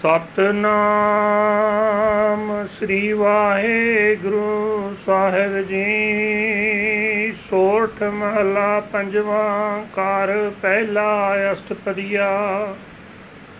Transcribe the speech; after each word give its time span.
ਸਤਨਾਮ 0.00 2.66
ਸ੍ਰੀ 2.66 3.12
ਵਾਹਿਗੁਰੂ 3.12 4.94
ਸਾਹਿਬ 5.06 5.60
ਜੀ। 5.60 7.32
ਸੋਠ 7.32 8.02
ਮਹਲਾ 8.02 8.80
ਪੰਜਵਾਂ 8.80 9.82
ਕਰ 9.82 10.50
ਪਹਿਲਾ 10.62 11.34
ਅਸ਼ਟਪਦੀਆ। 11.52 12.28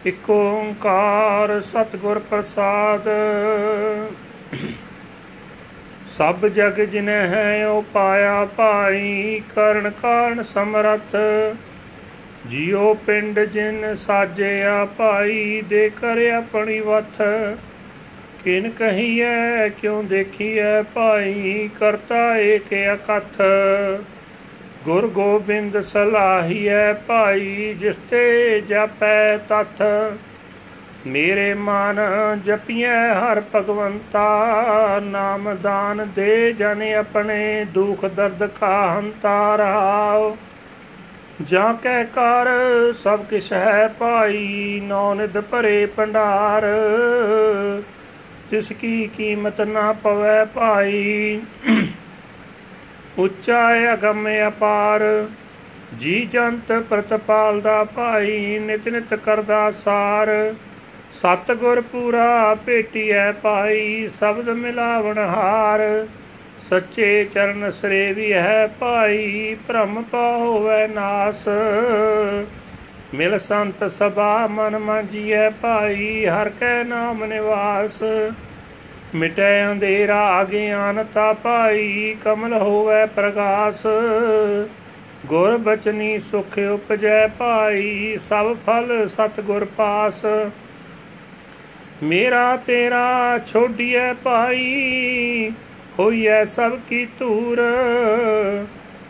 ਇਕ 0.07 0.31
ਓੰਕਾਰ 0.31 1.61
ਸਤਿਗੁਰ 1.61 2.19
ਪ੍ਰਸਾਦ। 2.19 3.09
ਸਭ 6.19 6.47
ਜਗ 6.47 6.81
ਜਿਨਹਿ 6.81 7.29
ਹੈ 7.29 7.67
ਉਹ 7.67 7.83
ਪਾਇਆ 7.83 8.49
ਭਾਈ 8.57 9.43
ਕਰਨ 9.55 9.91
ਕਾਰਨ 9.91 10.43
ਸਮਰਥ। 10.43 11.17
ਜਿਉ 12.47 12.95
ਪਿੰਡ 12.95 13.41
ਜਿਨ 13.41 13.97
ਸਾਜਿਆ 13.97 14.85
ਭਾਈ 14.85 15.63
ਦੇ 15.69 15.91
ਕਰ 15.91 16.31
ਆਪਣੀ 16.31 16.81
ਵਥ। 16.81 17.23
ਕਿਨ 18.45 18.71
ਕਹੀਐ, 18.71 19.69
ਕਿਉ 19.69 20.03
ਦੇਖੀਐ 20.03 20.83
ਭਾਈ, 20.83 21.71
ਕਰਤਾ 21.81 22.37
ਏਕ 22.37 22.75
ਅਕਥ। 22.95 23.43
ਗੁਰ 24.85 25.07
ਗੋਬਿੰਦ 25.07 25.81
ਸਲਾਹੀਐ 25.81 26.93
ਭਾਈ, 26.93 27.77
ਜਿਸ 27.81 27.97
ਤੇ 28.11 28.61
ਜਪੈ 28.61 29.37
ਤਥ। 29.37 29.83
ਮੇਰੇ 31.07 31.55
ਮਨ 31.55 32.01
ਜਪੀਐ 32.45 33.15
ਹਰ 33.15 33.43
ਭਗਵੰਤਾ, 33.55 34.47
ਨਾਮ 35.03 35.57
ਦਾਨ 35.63 36.09
ਦੇ 36.17 36.53
ਜਨ 36.53 36.83
ਆਪਣੇ, 36.99 37.67
ਦੁਖ 37.75 38.05
ਦਰਦ 38.05 38.47
ਕਾ 38.47 38.95
ਹੰਤਾ 38.99 39.57
ਰਹਾਓ 39.57 40.37
ਜਾਂ 41.49 41.73
ਕਹਿ 41.75 42.05
ਕਰ 42.05 42.49
ਸਭ 42.93 43.25
ਕਿਛ 43.25 43.53
ਹੈ 43.53 43.89
ਭਾਈ 43.99 44.81
ਨੌ 44.85 45.15
ਨਿਧ 45.15 45.41
ਭਰੇ 45.41 45.87
ਭੰਡਾਰ। 45.87 46.65
ਤਿਸ 48.51 48.73
ਕੀ 48.73 49.07
ਕੀਮਤ 49.17 49.61
ਨਾ 49.61 49.93
ਪਵੈ 49.93 50.45
ਭਾਈ, 50.45 51.41
ਉੱਚਾ 53.19 53.61
ਅਗੰਮ 53.93 54.29
ਅਪਾਰ। 54.49 55.03
ਜੀ 56.01 56.21
ਜੰਤ 56.27 56.73
ਪ੍ਰਤਪਾਲ 56.91 57.61
ਦਾ 57.61 57.83
ਭਾਈ, 57.85 58.59
ਨਿਤ 58.59 58.89
ਨਿਤ 58.89 59.15
ਕਰਦਾ 59.15 59.71
ਸਾਰ। 59.71 60.29
ਸਤ 61.15 61.53
ਗੁਰ 61.53 61.81
ਪੂਰਾ 61.81 62.55
ਭੇਟੀਐ 62.67 63.31
ਭਾਈ, 63.33 64.09
ਸ਼ਬਦ 64.19 64.49
ਮਿਲਾਵਣ 64.49 65.19
ਹਾਰ। 65.19 65.81
ਸੱਚੇ 66.71 67.25
ਚਰਨ 67.25 67.71
ਸਰੇ 67.71 68.13
ਵੀ 68.13 68.33
ਹੈ 68.33 68.67
ਭਾਈ, 68.81 69.57
ਭ੍ਰਮ 69.69 70.03
ਪਾਵੈ 70.03 70.89
ਨਾਸ। 70.89 71.49
ਮਿਲ 73.15 73.39
ਸੰਤ 73.39 73.85
ਸਭਾ 73.91 74.47
ਮਨ 74.47 74.79
ਮਾਜੀਐ 74.79 75.51
ਭਾਈ, 75.51 76.27
ਹਰ 76.27 76.49
ਕੈ 76.49 76.85
ਨਾਮ 76.85 77.25
ਨਿਵਾਸ। 77.25 78.03
ਮਿਟੈ 79.15 79.73
ਅੰਧੇਰਾ 79.73 80.43
ਅਗਿਆਨਤਾ 80.43 81.33
ਭਾਈ, 81.33 82.17
ਕਮਲ 82.25 82.53
ਹੋਵੇ 82.53 83.07
ਪ੍ਰਗਾਸ। 83.07 83.87
ਗੁਰ 85.27 85.57
ਬਚਨੀ 85.57 86.19
ਸੁਖ 86.19 86.59
ਉਪਜੈ 86.59 87.27
ਭਾਈ, 87.27 88.17
ਸਭ 88.29 88.57
ਫਲ 88.67 89.09
ਸਤ 89.09 89.41
ਗੁਰ 89.41 89.65
ਪਾਸ। 89.65 90.25
ਮੇਰਾ 92.03 92.57
ਤੇਰਾ 92.57 93.39
ਛੋਡੀਐ 93.47 94.13
ਭਾਈ 94.13 95.53
ਹੋਈਐ 96.01 96.45
ਸਭ 96.45 96.79
ਕੀ 96.89 97.07
ਧੂਰ। 97.19 97.61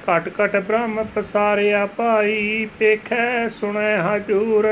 ਘਟ 0.06 0.28
ਘਟ 0.28 0.56
ਬ੍ਰਹਮ 0.56 1.05
ਪਸਾਰਿਆ 1.14 1.86
ਭਾਈ 1.86 2.69
ਪੇਖੈ 2.78 3.48
ਸੁਣੈ 3.48 3.96
ਹਜੂਰ। 3.98 4.66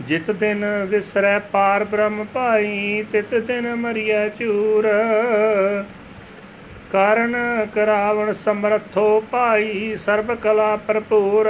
ਜਿਤ 0.00 0.30
ਦਿਨ 0.30 0.64
ਵਿਸਰੈ 0.88 1.38
ਪਾਰ 1.38 1.84
ਬ੍ਰਹਮ 1.84 2.24
ਭਾਈ, 2.34 3.04
ਤਿਤ 3.12 3.34
ਦਿਨ 3.34 3.74
ਮਰੀਐ 3.74 4.28
ਚੂਰ। 4.28 4.88
ਕਾਰਨ 6.92 7.36
ਕਰਾਵਣ 7.74 8.32
ਸਮਰਥੋ 8.32 9.24
ਭਾਈ, 9.30 9.96
ਸਰਬ 9.96 10.34
ਕਲਾ 10.34 10.76
ਭਰਪੂਰ। 10.76 11.48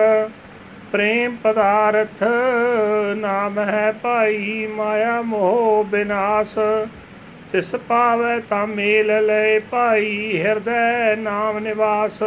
ਪ੍ਰੇਮ 0.93 1.37
ਪਦਾਰਥ 1.37 2.23
ਨਾਮ 3.17 3.59
ਹੈ 3.59 3.93
ਭਾਈ, 4.03 4.67
ਮਾਇਆ 4.67 5.21
ਮੋਹ 5.23 5.85
ਬਿਨਾਸ਼। 5.85 6.59
ਤਿਸ 7.53 7.75
ਪਾਵੈ 7.89 8.39
ਤਾਂ 8.41 8.67
ਮੇਲ 8.67 9.27
ਲੈ 9.27 9.59
ਭਾਈ 9.61 10.41
ਹਿਰਦੈ 10.43 11.17
ਨਾਮ 11.17 11.59
ਨਿਵਾਸ। 11.59 12.23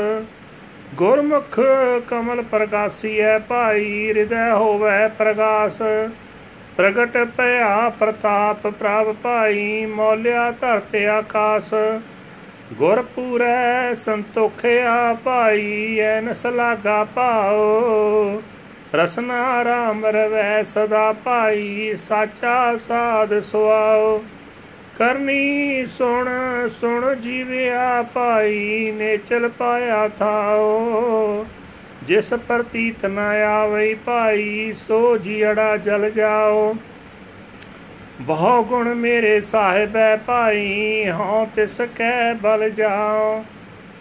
ਗੁਰਮੁਖ 0.96 1.60
ਕਮਲ 2.08 2.42
ਪ੍ਰਗਾਸੀਐ 2.42 3.38
ਭਾਈ, 3.40 4.10
ਹਿਰਦੈ 4.10 4.52
ਹੋਵੈ 4.52 5.08
ਪ੍ਰਗਾਸ। 5.08 5.82
ਪ੍ਰਗਟ 6.78 7.18
ਭਇਆ 7.38 7.90
ਪ੍ਰਤਾਪ 7.90 8.68
ਪ੍ਰਭ 8.68 9.16
ਭਾਈ, 9.24 9.86
ਮੌਲਿਆ 9.86 10.52
ਧਰਤ 10.52 10.96
ਆਕਾਸ। 10.96 11.74
ਗੁਰ 12.74 13.02
ਪੂਰੈ 13.16 13.94
ਸੰਤੋਖਿਆ 13.94 15.16
ਭਾਈ 15.24 16.00
ਐਨਸ 16.00 16.46
ਲਾਗਾ 16.46 17.04
ਪਾਓ 17.04 18.42
ਰਸਨਾ 18.96 19.64
ਰਾਮ 19.64 20.06
ਰਵੈ 20.06 20.64
ਸਦਾ 20.64 21.12
ਭਾਈ, 21.24 21.94
ਸਾਚਾ 22.00 22.76
ਸਾਧ 22.78 23.40
ਸੁਆਓ 23.42 24.24
ਕਰਨੀ 25.00 25.86
ਸੁਣ 25.86 26.30
ਸੁਣ 26.68 27.16
ਜੀਵਿਆ 27.16 28.04
ਭਾਈ 28.04 28.92
ਨੇ 28.92 29.18
ਚਲ 29.18 29.50
ਪਾਇਆ 29.50 30.08
ਥਾਓ। 30.08 31.46
ਜਿਸ 32.04 32.34
ਪ੍ਰਤੀਤ 32.34 33.06
ਨ 33.06 33.20
ਆਵਈ 33.48 33.94
ਭਾਈ, 33.94 34.74
ਸੋ 34.88 35.18
ਜੀੜਾ 35.18 35.78
ਜਲ 35.78 36.10
ਜਾਓ। 36.10 36.76
ਬਹੁ 38.22 38.64
ਗੁਣ 38.64 38.96
ਮੇਰੇ 38.96 39.42
ਸਾਹਿਬੈ 39.42 40.16
ਭਾਈ, 40.16 41.06
ਹਉ 41.10 41.48
ਤਿਸ 41.56 41.82
ਕੈ 41.82 42.34
ਬਲ 42.34 42.70
ਜਾਓ। 42.70 43.46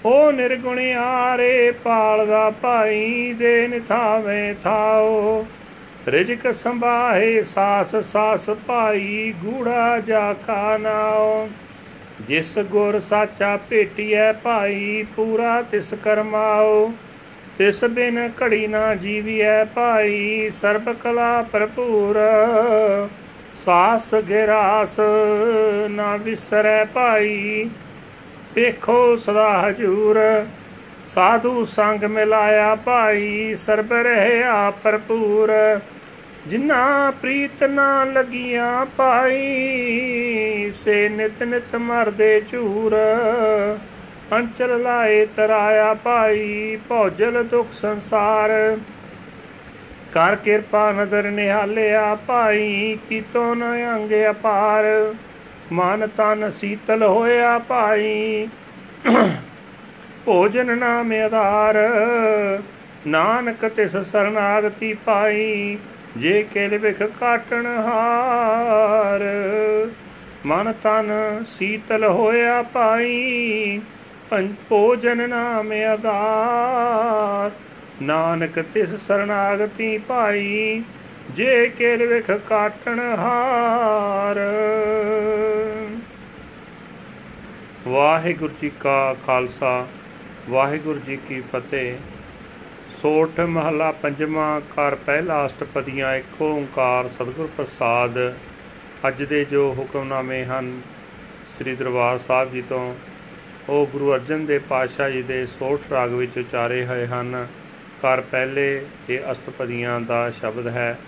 ਓ 0.04 0.30
ਨਿਰਗੁਣ 0.30 0.80
ਆਰੇ 0.96 1.70
ਪਾਲਦਾ 1.84 2.50
ਭਾਈ, 2.50 3.32
ਦੇ 3.32 3.68
ਨਿਥਾਵੇਂ 3.68 4.54
ਥਾਓ। 4.64 5.46
ਰਿਜਕ 6.08 6.52
ਸੰਭਾਹੇ 6.54 7.42
ਸਾਸ 7.42 7.94
ਸਾਸ 7.96 8.48
ਭਾਈ, 8.66 9.32
ਗੂੜਾ 9.42 9.98
ਜਾ 9.98 10.32
ਕਾ 10.46 10.76
ਨਾਉ। 10.78 11.48
ਜਿਸ 12.20 12.58
ਗੁਰ 12.70 12.98
ਸਾਚਾ 13.00 13.56
ਭੇਟੀਐ 13.70 14.32
ਭਾਈ, 14.32 15.04
ਪੂਰਾ 15.16 15.60
ਤਿਸ 15.62 15.94
ਕਰਮਾਓ 15.94 16.92
ਤਿਸ 17.58 17.84
ਬਿਨ 17.84 18.18
ਘੜੀ 18.42 18.66
ਨਾ 18.66 18.94
ਜੀਵੀਐ 18.94 19.64
ਭਾਈ, 19.64 20.50
ਸਰਬ 20.50 20.92
ਕਲਾ 20.92 21.42
ਭਰਪੂਰ। 21.42 22.18
ਸਾਸ 23.64 24.14
ਗਿਰਾਸ 24.28 25.00
ਨਾ 25.90 26.16
ਵਿਸਰੈ 26.16 26.84
ਭਾਈ 26.84 27.68
ਵੇਖੋ 28.54 29.16
ਸਦਾ 29.16 29.68
ਹਜੂਰ। 29.68 30.20
ਸਾਧੂ 31.06 31.64
ਸੰਗ 31.64 32.04
ਮਿਲਾਇਆ 32.04 32.74
ਭਾਈ, 32.74 33.54
ਸਰਬ 33.54 33.92
ਰਹਿਆ 33.92 34.70
ਭਰਪੂਰ। 34.82 35.52
ਜਿਨਾ 36.46 37.10
ਪ੍ਰੀਤ 37.22 37.62
ਨਾ 37.64 38.04
ਲਗੀਆਂ 38.04 38.86
ਪਾਈ, 38.86 40.70
ਸੇ 40.74 41.08
ਨਿਤ 41.08 41.42
ਨਿਤ 41.42 41.76
ਮਰਦੇ 41.76 42.40
ਝੂਰ। 42.52 42.96
ਅੰਚਲ 44.32 44.82
ਲਾਏ 44.82 45.24
ਤਰਾਇਆ 45.26 45.94
ਭਾਈ 45.94 46.76
ਭੋਜਲ 46.88 47.42
ਦੁਖ 47.44 47.72
ਸੰਸਾਰ। 47.72 48.50
ਕਰ 50.14 50.36
ਕਿਰਪਾ 50.36 50.90
ਨਦਰ 50.92 51.30
ਨਿਹਾਲਿਆ 51.30 52.14
ਭਾਈ 52.26 52.98
ਕੀਤੋ 53.08 53.54
ਨ 53.54 53.64
ਅੰਗ 53.94 54.12
ਅਪਾਰ। 54.30 54.84
ਮਨ 55.72 56.06
ਤਨ 56.16 56.50
ਸੀਤਲ 56.50 57.02
ਹੋਇਆ 57.02 57.58
ਭਾਈ 57.58 58.48
ਭੋਜਨ 60.24 60.78
ਨਾਮ 60.78 61.12
ਆਧਾਰ। 61.24 61.78
ਨਾਨਕ 63.06 63.68
ਤਿਸ 63.68 63.96
ਸਰਨਾਗਤੀ 63.96 64.94
ਪਾਈ 64.94 65.78
ਜੇ 66.16 66.42
ਕਿਲ 66.42 66.78
ਵਿਖ 66.78 67.02
ਕਾਟਣ 67.20 67.66
ਹਾਰ, 67.66 69.22
ਮਨ 70.46 70.72
ਤਨ 70.82 71.10
ਸੀਤਲ 71.46 72.04
ਹੋਇਆ 72.04 72.62
ਪਾਈ 72.62 73.80
ਭੋਜਨ 74.68 75.28
ਨਾਮ 75.28 75.72
ਆਧਾਰ। 75.72 77.50
ਨਾਨਕ 78.02 78.60
ਤਿਸ 78.74 78.94
ਸਰਨਾਗਤੀ 78.94 79.98
ਪਾਈ, 79.98 80.82
ਜੇ 81.30 81.66
ਕਿਲ 81.68 82.06
ਵਿਖ 82.06 82.30
ਕਾਟਣ 82.48 83.00
ਹਾਰ। 83.18 84.40
ਵਾਹਿਗੁਰੂ 87.88 88.54
ਜੀ 88.62 88.70
ਕਾ 88.80 89.14
ਖਾਲਸਾ, 89.26 89.86
ਵਾਹਿਗੁਰੂ 90.50 90.98
ਜੀ 90.98 91.16
ਕੀ 91.16 91.40
ਫਤਿਹ। 91.52 91.94
ਸੋਠ 93.04 93.40
ਮਹਲਾ 93.40 93.92
ਪੰਜਵਾਂ 93.92 94.60
ਕਰ 94.60 94.94
ਪਹਿਲਾ 94.94 95.46
ਅਸ਼ਟਪਦੀਆਂ 95.46 96.14
ਇੱਕ 96.14 96.42
ਓੰਕਾਰ 96.42 97.08
ਸਤਿਗੁਰ 97.08 97.48
ਪ੍ਰਸਾਦ। 97.56 98.34
ਅੱਜ 99.08 99.22
ਦੇ 99.22 99.44
ਜੋ 99.44 99.74
ਹੁਕਮਨਾਮੇ 99.78 100.44
ਹਨ, 100.44 100.80
ਸ੍ਰੀ 101.58 101.76
ਦਰਬਾਰ 101.76 102.18
ਸਾਹਿਬ 102.18 102.52
ਜੀ 102.52 102.62
ਤੋਂ, 102.62 102.94
ਉਹ 103.68 103.86
ਗੁਰੂ 103.86 104.14
ਅਰਜਨ 104.14 104.46
ਦੇਵ 104.46 104.62
ਪਾਤਸ਼ਾਹ 104.68 105.10
ਜੀ 105.10 105.22
ਦੇ 105.22 105.46
ਸੋਠ 105.46 105.80
ਰਾਗ 105.92 106.12
ਵਿੱਚ 106.12 106.38
ਉਚਾਰੇ 106.38 106.86
ਹੋਏ 106.86 107.06
ਹਨ। 107.06 107.46
ਕਰ 108.02 108.20
ਪਹਿਲੇ 108.20 108.86
ਤੇ 109.08 109.22
ਅਸ਼ਟਪਦੀਆਂ 109.32 110.00
ਦਾ 110.00 110.30
ਸ਼ਬਦ 110.30 110.66
ਹੈ। 110.66 110.98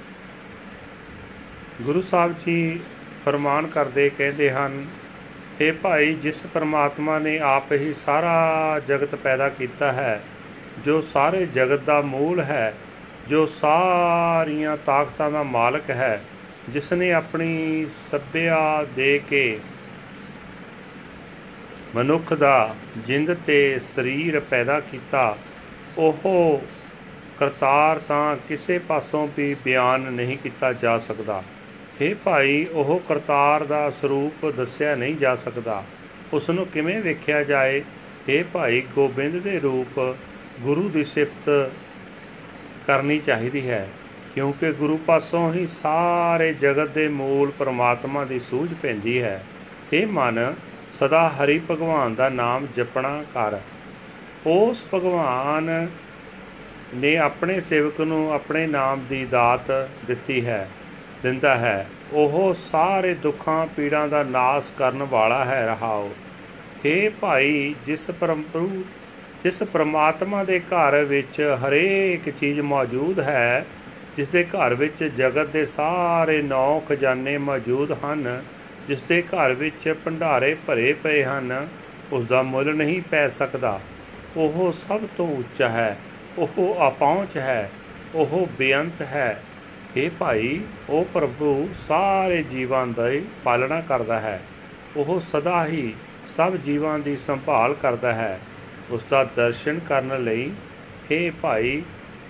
ਗੁਰੂ 1.83 2.01
ਸਾਹਿਬ 2.01 2.35
ਜੀ 2.47 2.81
ਫਰਮਾਨ 3.25 3.67
ਕਰਦੇ 3.67 4.11
ਕਹਿੰਦੇ 4.11 4.51
ਹਨ 4.51 4.87
ਇਹ 5.61 5.73
ਭਾਈ, 5.73 6.15
ਜਿਸ 6.15 6.47
ਪਰਮਾਤਮਾ 6.55 7.19
ਨੇ 7.19 7.39
ਆਪ 7.39 7.73
ਹੀ 7.73 7.95
ਸਾਰਾ 7.95 8.81
ਜਗਤ 8.87 9.15
ਪੈਦਾ 9.15 9.49
ਕੀਤਾ 9.49 9.93
ਹੈ 9.93 10.23
ਜੋ 10.85 11.01
ਸਾਰੇ 11.01 11.47
ਜਗਤ 11.47 11.81
ਦਾ 11.81 12.01
ਮੂਲ 12.01 12.41
ਹੈ, 12.41 12.75
ਜੋ 13.29 13.47
ਸਾਰੀਆਂ 13.47 14.77
ਤਾਕਤਾਂ 14.77 15.31
ਦਾ 15.31 15.43
ਮਾਲਕ 15.43 15.91
ਹੈ 15.91 16.23
ਜਿਸ 16.69 16.93
ਨੇ 16.93 17.13
ਆਪਣੀ 17.13 17.87
ਸੱਭਿਆ 18.11 18.87
ਦੇ 18.97 19.19
ਕੇ 19.29 19.59
ਮਨੁੱਖ 21.97 22.33
ਦਾ 22.35 22.75
ਜਿੰਦ 22.99 23.35
ਤੇ 23.47 23.79
ਸਰੀਰ 23.79 24.41
ਪੈਦਾ 24.41 24.81
ਕੀਤਾ, 24.81 25.37
ਉਹ 25.99 26.63
ਕਰਤਾਰ 27.39 27.99
ਤਾਂ 27.99 28.37
ਕਿਸੇ 28.49 28.79
ਪਾਸੋਂ 28.79 29.29
ਵੀ 29.37 29.55
ਬਿਆਨ 29.55 30.01
ਨਹੀਂ 30.01 30.37
ਕੀਤਾ 30.39 30.73
ਜਾ 30.73 30.99
ਸਕਦਾ। 30.99 31.43
हे 32.01 32.17
ਭਾਈ, 32.25 32.67
ਉਹ 32.73 33.03
ਕਰਤਾਰ 33.09 33.65
ਦਾ 33.65 33.91
ਸਰੂਪ 33.91 34.47
ਦੱਸਿਆ 34.51 34.95
ਨਹੀਂ 34.95 35.17
ਜਾ 35.17 35.35
ਸਕਦਾ। 35.35 35.85
ਉਸ 36.33 36.51
ਨੂੰ 36.51 36.67
ਕਿਵੇਂ 36.67 37.01
ਵੇਖਿਆ 37.01 37.43
ਜਾਏ? 37.45 37.81
हे 38.29 38.47
ਭਾਈ, 38.53 38.81
ਗੋਬਿੰਦ 38.95 39.43
ਦੇ 39.43 39.61
ਰੂਪ 39.61 40.17
ਗੁਰੂ 40.61 40.89
ਦੀ 40.89 41.05
ਸਿਫਤ 41.05 41.71
ਕਰਨੀ 42.87 43.19
ਚਾਹੀਦੀ 43.19 43.69
ਹੈ, 43.69 43.89
ਕਿਉਂਕਿ 44.35 44.73
ਗੁਰੂ 44.73 44.97
ਪਾਸੋਂ 44.97 45.53
ਹੀ 45.53 45.67
ਸਾਰੇ 45.67 46.53
ਜਗਤ 46.55 46.89
ਦੇ 46.89 47.09
ਮੂਲ 47.09 47.51
ਪਰਮਾਤਮਾ 47.51 48.25
ਦੀ 48.25 48.39
ਸੂਝ 48.39 48.73
ਪੈਂਦੀ 48.75 49.21
ਹੈ। 49.23 49.45
ਇਹ 49.93 50.07
ਮਨ, 50.07 50.55
ਸਦਾ 50.91 51.29
ਹਰੀ 51.29 51.61
ਭਗਵਾਨ 51.71 52.15
ਦਾ 52.15 52.29
ਨਾਮ 52.29 52.67
ਜਪਣਾ 52.77 53.23
ਕਰ। 53.35 53.59
ਉਸ 54.47 54.87
ਭਗਵਾਨ 54.95 55.89
ਨੇ 56.95 57.17
ਆਪਣੇ 57.17 57.61
ਸੇਵਕ 57.61 58.01
ਨੂੰ 58.01 58.33
ਆਪਣੇ 58.33 58.67
ਨਾਮ 58.67 59.05
ਦੀ 59.09 59.25
ਦਾਤ 59.25 59.71
ਦਿੱਤੀ 60.07 60.45
ਹੈ, 60.47 60.69
ਦਿੰਦਾ 61.23 61.55
ਹੈ। 61.57 61.87
ਉਹ 62.13 62.55
ਸਾਰੇ 62.55 63.15
ਦੁੱਖਾਂ 63.15 63.67
ਪੀੜਾਂ 63.67 64.07
ਦਾ 64.09 64.23
ਨਾਸ 64.23 64.71
ਕਰਨ 64.71 65.03
ਵਾਲਾ 65.03 65.45
ਹੈ, 65.45 65.65
ਰਹਾਓ। 65.67 66.11
हे 66.85 67.11
ਭਾਈ, 67.21 67.75
ਜਿਸ 67.87 68.11
ਪਰਮਪਰੂ 68.11 68.85
ਜਿਸ 69.47 69.63
ਪ੍ਰਮਾਤਮਾ 69.63 70.45
ਦੇ 70.45 70.61
ਘਰ 70.61 71.05
ਵਿੱਚ 71.05 71.59
ਹਰੇਕ 71.59 72.31
ਚੀਜ਼ 72.31 72.61
ਮੌਜੂਦ 72.61 73.21
ਹੈ, 73.21 73.67
ਜਿਸ 74.17 74.29
ਦੇ 74.29 74.45
ਘਰ 74.45 74.75
ਵਿੱਚ 74.75 75.05
ਜਗਤ 75.05 75.47
ਦੇ 75.47 75.67
ਸਾਰੇ 75.67 76.43
ਨੌ 76.43 76.81
ਖਜ਼ਾਨੇ 76.81 77.39
ਮੌਜੂਦ 77.39 77.93
ਹਨ, 77.93 78.43
ਜਿਸ 78.89 79.03
ਦੇ 79.03 79.23
ਘਰ 79.23 79.53
ਵਿੱਚ 79.53 79.95
ਭੰਡਾਰੇ 80.05 80.57
ਭਰੇ 80.67 80.93
ਪਏ 80.93 81.25
ਹਨ, 81.25 81.69
ਉਸ 82.13 82.25
ਦਾ 82.25 82.43
ਮੁੱਲ 82.43 82.75
ਨਹੀਂ 82.75 83.03
ਪੈ 83.03 83.29
ਸਕਦਾ। 83.29 83.81
ਉਹ 84.37 84.73
ਸਭ 84.73 85.01
ਤੋਂ 85.17 85.37
ਉੱਚਾ 85.37 85.69
ਹੈ, 85.69 85.97
ਉਹ 86.39 86.77
ਅਪਹੁੰਚ 86.89 87.37
ਹੈ, 87.37 87.71
ਉਹ 88.15 88.49
ਬੇਅੰਤ 88.59 89.03
ਹੈ। 89.03 89.43
ਇਹ 89.97 90.11
ਭਾਈ, 90.19 90.61
ਉਹ 90.89 91.05
ਪ੍ਰਭੂ 91.15 91.69
ਸਾਰੇ 91.89 92.43
ਜੀਵਾਂ 92.43 92.87
ਦੀ 92.87 93.25
ਪਾਲਣਾ 93.45 93.81
ਕਰਦਾ 93.81 94.21
ਹੈ। 94.21 94.43
ਉਹ 94.97 95.21
ਸਦਾ 95.21 95.67
ਹੀ 95.67 95.95
ਸਭ 96.27 96.57
ਜੀਵਾਂ 96.57 96.99
ਦੀ 96.99 97.17
ਸੰਭਾਲ 97.17 97.75
ਕਰਦਾ 97.75 98.13
ਹੈ। 98.13 98.41
ਉਸ 98.91 99.05
ਦਾ 99.11 99.25
ਦਰਸ਼ਨ 99.25 99.79
ਕਰਨ 99.79 100.25
ਲਈ 100.25 100.51
ਇਹ 101.11 101.33
ਭਾਈ, 101.43 101.83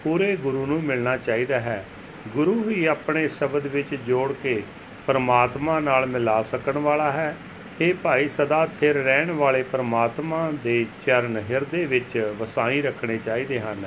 ਪੂਰੇ 0.04 0.36
ਗੁਰੂ 0.36 0.66
ਨੂੰ 0.66 0.82
ਮਿਲਣਾ 0.82 1.16
ਚਾਹੀਦਾ 1.16 1.60
ਹੈ। 1.60 1.84
ਗੁਰੂ 2.28 2.70
ਹੀ 2.70 2.86
ਆਪਣੇ 2.86 3.28
ਸ਼ਬਦ 3.28 3.66
ਵਿੱਚ 3.66 3.94
ਜੋੜ 3.94 4.32
ਕੇ 4.42 4.62
ਪਰਮਾਤਮਾ 5.06 5.80
ਨਾਲ 5.80 6.06
ਮਿਲਾ 6.06 6.42
ਸਕਣ 6.42 6.78
ਵਾਲਾ 6.78 7.12
ਹੈ। 7.12 7.36
ਇਹ 7.80 7.94
ਭਾਈ, 7.94 8.28
ਸਦਾ 8.28 8.68
ਥਿਰ 8.80 8.96
ਰਹਿਣ 8.96 9.30
ਵਾਲੇ 9.30 9.62
ਪਰਮਾਤਮਾ 9.62 10.52
ਦੇ 10.64 10.86
ਚਰਨ 11.06 11.42
ਹਿਰਦੇ 11.50 11.86
ਵਿੱਚ 11.86 12.34
ਵਸਾਈ 12.38 12.82
ਰੱਖਣੇ 12.82 13.18
ਚਾਹੀਦੇ 13.18 13.60
ਹਨ। 13.60 13.84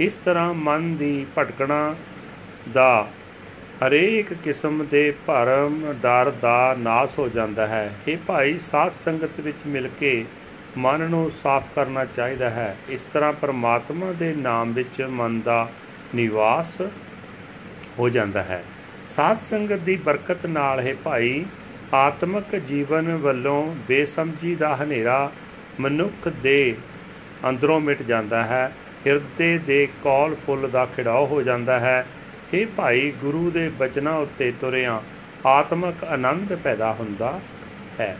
ਇਸ 0.00 0.16
ਤਰ੍ਹਾਂ 0.16 0.54
ਮਨ 0.54 0.96
ਦੀ 0.96 1.26
ਭਟਕਣਾ 1.38 1.94
ਦਾ 2.72 3.08
ਹਰੇਕ 3.86 4.34
ਕਿਸਮ 4.34 4.86
ਦੇ 4.90 5.14
ਭਰਮ, 5.26 5.92
ਡਰ 5.92 6.30
ਦਾ 6.30 6.76
ਨਾਸ 6.78 7.18
ਹੋ 7.18 7.28
ਜਾਂਦਾ 7.28 7.66
ਹੈ। 7.66 7.94
ਇਹ 8.08 8.18
ਭਾਈ, 8.26 8.58
ਸਾਧ 8.58 8.92
ਸੰਗਤ 9.04 9.40
ਵਿੱਚ 9.40 9.58
ਮਿਲ 9.66 9.88
ਕੇ 9.98 10.24
ਮਨ 10.76 11.00
ਨੂੰ 11.00 11.30
ਸਾਫ਼ 11.30 11.66
ਕਰਨਾ 11.74 12.04
ਚਾਹੀਦਾ 12.04 12.50
ਹੈ। 12.50 12.76
ਇਸ 12.88 13.02
ਤਰ੍ਹਾਂ 13.02 13.32
ਪਰਮਾਤਮਾ 13.32 14.12
ਦੇ 14.12 14.34
ਨਾਮ 14.34 14.72
ਵਿੱਚ 14.72 15.02
ਮਨ 15.02 15.40
ਦਾ 15.40 15.68
ਨਿਵਾਸ 16.14 16.80
ਹੋ 17.98 18.08
ਜਾਂਦਾ 18.08 18.42
ਹੈ। 18.42 18.64
ਸਾਧ 19.06 19.38
ਸੰਗਤ 19.38 19.78
ਦੀ 19.78 19.96
ਬਰਕਤ 19.96 20.46
ਨਾਲ 20.46 20.80
ਹੈ 20.80 20.94
ਭਾਈ, 21.04 21.44
ਆਤਮਿਕ 21.94 22.56
ਜੀਵਨ 22.56 23.16
ਵੱਲੋਂ 23.16 23.74
ਬੇਸਮਝੀ 23.88 24.54
ਦਾ 24.54 24.76
ਹਨੇਰਾ 24.76 25.32
ਮਨੁੱਖ 25.80 26.28
ਦੇ 26.28 26.76
ਅੰਦਰੋਂ 27.48 27.80
ਮਿਟ 27.80 28.02
ਜਾਂਦਾ 28.02 28.42
ਹੈ। 28.42 28.72
ਹਿਰਦੇ 29.06 29.58
ਦੇ 29.58 29.88
ਕੌਲ 30.02 30.34
ਫੁੱਲ 30.34 30.68
ਦਾ 30.70 30.86
ਖਿੜਾਓ 30.86 31.26
ਹੋ 31.26 31.42
ਜਾਂਦਾ 31.42 31.80
ਹੈ। 31.80 32.06
ਇਹ 32.54 32.66
ਭਾਈ, 32.66 33.10
ਗੁਰੂ 33.10 33.50
ਦੇ 33.50 33.68
ਬਚਨਾਂ 33.68 34.12
ਉੱਤੇ 34.12 34.52
ਤੁਰਿਆਂ 34.60 35.00
ਆਤਮਿਕ 35.48 36.04
ਆਨੰਦ 36.04 36.54
ਪੈਦਾ 36.54 36.92
ਹੁੰਦਾ 36.92 37.40
ਹੈ। 38.00 38.16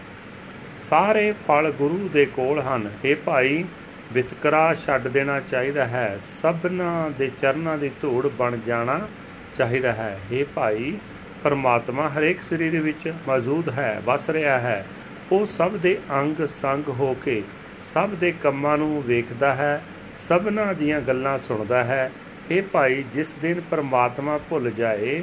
ਸਾਰੇ 0.90 1.34
ਫਲ 1.48 1.70
ਗੁਰੂ 1.70 2.10
ਦੇ 2.12 2.26
ਕੋਲ 2.26 2.60
ਹਨ। 2.60 2.90
ਇਹ 3.04 3.16
ਭਾਈ, 3.16 3.64
ਵਿਤਕਰਾ 4.12 4.74
ਛੱਡ 4.74 5.08
ਦੇਣਾ 5.08 5.40
ਚਾਹੀਦਾ 5.40 5.84
ਹੈ। 5.84 6.18
ਸਭਨਾ 6.20 7.10
ਦੇ 7.18 7.30
ਚਰਨਾਂ 7.40 7.78
ਦੀ 7.78 7.90
ਧੂੜ 8.02 8.28
ਬਣ 8.28 8.56
ਜਾਣਾ 8.66 9.08
ਚਾਹੀਦਾ 9.54 9.92
ਹੈ। 9.92 10.20
ਇਹ 10.32 10.44
ਭਾਈ, 10.54 10.98
ਪਰਮਾਤਮਾ 11.42 12.08
ਹਰੇਕ 12.08 12.42
ਸਰੀਰ 12.42 12.80
ਵਿੱਚ 12.80 13.14
ਮੌਜੂਦ 13.26 13.68
ਹੈ, 13.68 14.02
ਵਸ 14.04 14.30
ਰਿਹਾ 14.30 14.58
ਹੈ। 14.58 14.86
ਉਹ 15.32 15.46
ਸਭ 15.46 15.70
ਦੇ 15.70 15.98
ਅੰਗ 16.10 16.46
ਸੰਗ 16.46 16.88
ਹੋ 16.88 17.14
ਕੇ, 17.14 17.42
ਸਭ 17.82 18.08
ਦੇ 18.08 18.32
ਕੰਮਾਂ 18.32 18.78
ਨੂੰ 18.78 19.02
ਵੇਖਦਾ 19.06 19.54
ਹੈ, 19.54 19.84
ਸਭਨਾ 20.18 20.72
ਦੀਆਂ 20.72 21.00
ਗੱਲਾਂ 21.00 21.38
ਸੁਣਦਾ 21.38 21.84
ਹੈ। 21.84 22.12
ਇਹ 22.50 22.62
ਭਾਈ, 22.62 23.04
ਜਿਸ 23.12 23.32
ਦਿਨ 23.32 23.60
ਪਰਮਾਤਮਾ 23.60 24.38
ਭੁੱਲ 24.38 24.70
ਜਾਏ, 24.70 25.22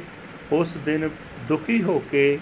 ਉਸ 0.52 0.76
ਦਿਨ 0.84 1.10
ਦੁਖੀ 1.48 1.82
ਹੋ 1.82 2.02
ਕੇ 2.10 2.38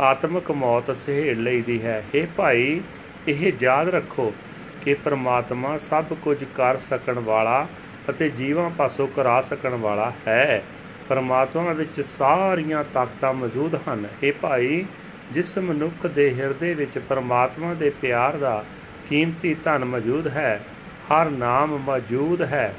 ਆਤਮਿਕ 0.00 0.50
ਮੌਤ 0.50 0.96
ਸਹੇੜ 0.96 1.38
ਲਈਦੀ 1.38 1.82
ਹੈ। 1.82 2.04
ਇਹ 2.14 2.26
ਭਾਈ, 2.36 2.80
ਇਹ 3.28 3.52
ਯਾਦ 3.60 3.88
ਰੱਖੋ 3.88 4.34
ਕਿ 4.82 4.94
ਪਰਮਾਤਮਾ 4.94 5.76
ਸਭ 5.76 6.04
ਕੁਝ 6.04 6.44
ਕਰ 6.44 6.76
ਸਕਣ 6.76 7.18
ਵਾਲਾ 7.18 7.66
ਅਤੇ 8.10 8.28
ਜੀਵਾਂ 8.28 8.70
ਪਾਸੋਂ 8.70 9.08
ਕਰਾ 9.08 9.40
ਸਕਣ 9.40 9.74
ਵਾਲਾ 9.74 10.12
ਹੈ। 10.26 10.62
ਪਰਮਾਤਮਾ 11.08 11.72
ਵਿੱਚ 11.72 12.00
ਸਾਰੀਆਂ 12.00 12.84
ਤਾਕਤਾਂ 12.94 13.32
ਮੌਜੂਦ 13.32 13.74
ਹਨ। 13.74 14.06
ਇਹ 14.22 14.32
ਭਾਈ, 14.32 14.84
ਜਿਸ 15.32 15.58
ਮਨੁੱਖ 15.58 16.06
ਦੇ 16.06 16.34
ਹਿਰਦੇ 16.34 16.74
ਵਿੱਚ 16.74 16.98
ਪਰਮਾਤਮਾ 16.98 17.74
ਦੇ 17.74 17.90
ਪਿਆਰ 17.90 18.36
ਦਾ 18.36 18.64
ਕੀਮਤੀ 19.08 19.54
ਧਨ 19.54 19.84
ਮੌਜੂਦ 19.84 20.28
ਹੈ, 20.28 20.64
ਹਰ 21.12 21.30
ਨਾਮ 21.30 21.78
ਮੌਜੂਦ 21.78 22.42
ਹੈ। 22.42 22.74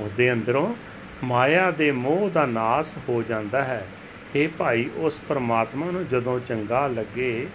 ਉਸ 0.00 0.12
ਦੇ 0.12 0.32
ਅੰਦਰੋਂ 0.32 0.74
ਮਾਇਆ 1.24 1.70
ਦੇ 1.70 1.90
ਮੋਹ 1.90 2.30
ਦਾ 2.30 2.46
ਨਾਸ 2.46 2.98
ਹੋ 3.08 3.22
ਜਾਂਦਾ 3.22 3.64
ਹੈ। 3.64 3.86
ਇਹ 4.36 4.48
ਭਾਈ, 4.58 4.90
ਉਸ 4.96 5.20
ਪਰਮਾਤਮਾ 5.28 5.90
ਨੂੰ 5.90 6.08
ਜਦੋਂ 6.08 6.40
ਚੰਗਾ 6.40 6.86
ਲੱਗੇ, 6.86 7.46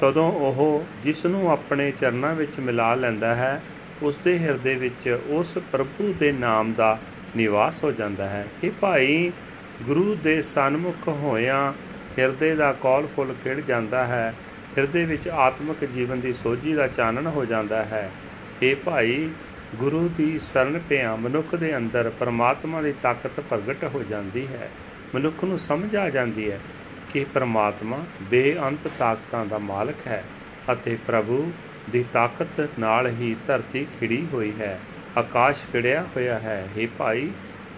ਤਦੋਂ 0.00 0.32
ਉਹ 0.32 0.84
ਜਿਸ 1.04 1.26
ਨੂੰ 1.26 1.50
ਆਪਣੇ 1.50 1.90
ਚਰਨਾਂ 1.90 2.34
ਵਿੱਚ 2.34 2.58
ਮਿਲਾ 2.58 2.94
ਲੈਂਦਾ 2.94 3.34
ਹੈ, 3.34 3.62
ਉਸ 4.02 4.16
ਦੇ 4.16 4.38
ਹਿਰਦੇ 4.38 4.74
ਵਿੱਚ 4.74 5.18
ਉਸ 5.28 5.58
ਪ੍ਰਭੂ 5.72 6.14
ਦੇ 6.18 6.32
ਨਾਮ 6.32 6.72
ਦਾ 6.72 6.98
ਨਿਵਾਸ 7.36 7.84
ਹੋ 7.84 7.92
ਜਾਂਦਾ 7.92 8.28
ਹੈ। 8.28 8.46
ਇਹ 8.64 8.70
ਭਾਈ, 8.80 9.32
ਗੁਰੂ 9.82 10.14
ਦੇ 10.14 10.42
ਸਨਮੁਖ 10.42 11.08
ਹੋਇਆਂ 11.08 11.72
ਹਿਰਦੇ 12.18 12.54
ਦਾ 12.54 12.72
ਕੌਲ 12.72 13.06
ਫੁੱਲ 13.06 13.34
ਖਿੜ 13.44 13.60
ਜਾਂਦਾ 13.60 14.06
ਹੈ, 14.06 14.34
ਹਿਰਦੇ 14.78 15.04
ਵਿੱਚ 15.04 15.28
ਆਤਮਿਕ 15.28 15.84
ਜੀਵਨ 15.84 16.20
ਦੀ 16.20 16.32
ਸੋਝੀ 16.32 16.72
ਦਾ 16.72 16.86
ਚਾਨਣ 16.86 17.26
ਹੋ 17.26 17.44
ਜਾਂਦਾ 17.44 17.84
ਹੈ। 17.84 18.10
ਇਹ 18.62 18.76
ਭਾਈ, 18.76 19.30
ਗੁਰੂ 19.74 20.08
ਦੀ 20.16 20.38
ਸ਼ਰਨ 20.38 20.80
ਪਿਆ 20.88 21.16
ਮਨੁੱਖ 21.16 21.54
ਦੇ 21.54 21.76
ਅੰਦਰ 21.76 22.12
ਪਰਮਾਤਮਾ 22.20 22.82
ਦੀ 22.82 22.94
ਤਾਕਤ 23.02 23.40
ਪ੍ਰਗਟ 23.40 23.84
ਹੋ 23.84 24.02
ਜਾਂਦੀ 24.02 24.46
ਹੈ। 24.46 24.68
ਮਨੁੱਖ 25.14 25.44
ਨੂੰ 25.44 25.58
ਸਮਝ 25.58 25.96
ਆ 25.96 26.10
ਜਾਂਦੀ 26.10 26.50
ਹੈ 26.50 26.58
ਕਿ 27.12 27.24
ਪਰਮਾਤਮਾ 27.24 27.98
ਬੇਅੰਤ 28.22 28.88
ਤਾਕਤਾਂ 28.98 29.44
ਦਾ 29.46 29.58
ਮਾਲਕ 29.58 30.06
ਹੈ 30.06 30.24
ਅਤੇ 30.72 30.98
ਪ੍ਰਭੂ 31.06 31.52
ਦੀ 31.90 32.04
ਤਾਕਤ 32.12 32.68
ਨਾਲ 32.78 33.06
ਹੀ 33.06 33.36
ਧਰਤੀ 33.46 33.86
ਖਿੜੀ 34.00 34.26
ਹੋਈ 34.32 34.52
ਹੈ, 34.60 34.78
ਆਕਾਸ਼ 35.16 35.64
ਖਿੜਿਆ 35.72 36.02
ਹੋਇਆ 36.16 36.38
ਹੈ। 36.38 36.68
हे 36.76 36.88
ਭਾਈ, 36.98 37.30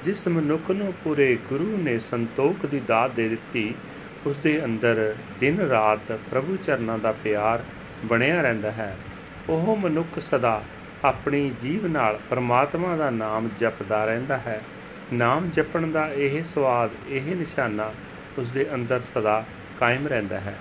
ਜਿਸ 0.05 0.29
ਮਨੁੱਖ 0.29 0.71
ਨੂੰ 0.71 0.95
ਪੂਰੇ 1.05 1.39
ਗੁਰੂ 1.49 1.77
ਨੇ 1.77 1.99
ਸੰਤੋਖ 1.99 2.67
ਦੀ 2.67 2.81
ਦਾਤ 2.81 3.11
ਦੇ 3.11 3.29
ਦਿੱਤੀ 3.29 3.75
ਉਸ 4.27 4.37
ਦੇ 4.37 4.65
ਅੰਦਰ 4.65 5.15
ਦਿਨ 5.41 5.61
ਰਾਤ 5.61 6.19
ਪ੍ਰਭੂ 6.31 6.57
ਚਰਨਾਂ 6.57 6.99
ਦਾ 6.99 7.13
ਪਿਆਰ 7.13 7.63
ਬਣਿਆ 8.05 8.43
ਰਹਿੰਦਾ 8.43 8.71
ਹੈ। 8.71 8.97
ਉਹ 9.49 9.77
ਮਨੁੱਖ 9.77 10.19
ਸਦਾ 10.19 10.63
ਆਪਣੀ 11.05 11.51
ਜੀਵ 11.63 11.87
ਨਾਲ 11.87 12.19
ਪਰਮਾਤਮਾ 12.31 12.97
ਦਾ 12.97 13.11
ਨਾਮ 13.11 13.49
ਜਪਦਾ 13.61 14.05
ਰਹਿੰਦਾ 14.05 14.39
ਹੈ। 14.39 14.61
ਨਾਮ 15.13 15.49
ਜਪਣ 15.51 15.87
ਦਾ 15.87 16.07
ਇਹ 16.09 16.43
ਸਵਾਦ, 16.45 16.91
ਇਹ 17.09 17.35
ਨਿਸ਼ਾਨਾ 17.37 17.93
ਉਸ 18.39 18.51
ਦੇ 18.51 18.67
ਅੰਦਰ 18.75 19.01
ਸਦਾ 19.01 19.45
ਕਾਇਮ 19.79 20.07
ਰਹਿੰਦਾ 20.07 20.41
ਹੈ। 20.41 20.55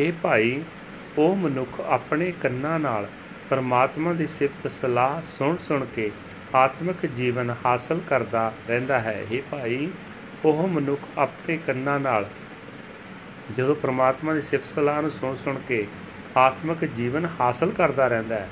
हे 0.00 0.12
ਭਾਈ 0.22 0.60
ਉਹ 1.18 1.36
ਮਨੁੱਖ 1.36 1.80
ਆਪਣੇ 1.80 2.32
ਕੰਨਾਂ 2.32 2.78
ਨਾਲ 2.78 3.06
ਪਰਮਾਤਮਾ 3.50 4.12
ਦੀ 4.12 4.26
ਸਿਫਤ 4.26 4.70
ਸਲਾਹ 4.70 5.20
ਸੁਣ 5.22 5.56
ਸੁਣ 5.56 5.84
ਕੇ 5.84 6.10
ਆਤਮਿਕ 6.54 7.06
ਜੀਵਨ 7.06 7.54
ਹਾਸਲ 7.64 8.00
ਕਰਦਾ 8.08 8.52
ਰਹਿੰਦਾ 8.68 8.98
ਹੈ। 9.00 9.24
हे 9.32 9.40
ਭਾਈ 9.50 9.88
ਉਹ 10.44 10.66
ਮਨੁੱਖ 10.68 11.08
ਆਪਣੇ 11.18 11.56
ਕੰਨਾਂ 11.56 11.98
ਨਾਲ 12.00 12.28
ਜਦੋਂ 13.56 13.74
ਪਰਮਾਤਮਾ 13.74 14.34
ਦੀ 14.34 14.40
ਸਿਫਤ 14.40 14.64
ਸਲਾਹ 14.64 15.00
ਨੂੰ 15.02 15.10
ਸੁਣ 15.10 15.34
ਸੁਣ 15.36 15.58
ਕੇ 15.68 15.86
ਆਤਮਿਕ 16.36 16.84
ਜੀਵਨ 16.84 17.28
ਹਾਸਲ 17.40 17.70
ਕਰਦਾ 17.70 18.06
ਰਹਿੰਦਾ 18.06 18.36
ਹੈ 18.36 18.48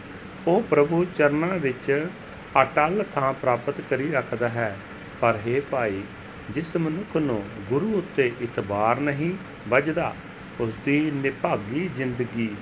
ਉਹ 0.46 0.62
ਪ੍ਰਭੂ 0.62 1.04
ਚਰਨਾਂ 1.04 1.58
ਵਿੱਚ 1.58 2.08
ਅਟਲ 2.62 3.04
ਥਾਂ 3.12 3.32
ਪ੍ਰਾਪਤ 3.32 3.80
ਕਰੀ 3.80 4.10
ਰੱਖਦਾ 4.10 4.48
ਹੈ। 4.48 4.76
ਪਰ 5.20 5.38
हे 5.46 5.62
ਭਾਈ, 5.70 6.02
ਜਿਸ 6.50 6.76
ਮਨੁੱਖ 6.76 7.16
ਨੂੰ 7.16 7.44
ਗੁਰੂ 7.68 7.92
ਉੱਤੇ 7.98 8.32
ਇਤਬਾਰ 8.40 9.00
ਨਹੀਂ 9.00 9.34
ਵੱਜਦਾ 9.68 10.14
ਉਸ 10.60 10.72
ਦੀ 10.84 11.10
ਨਿਭਾਗੀ 11.10 11.90
ਜ਼ਿੰਦਗੀ 11.96 12.54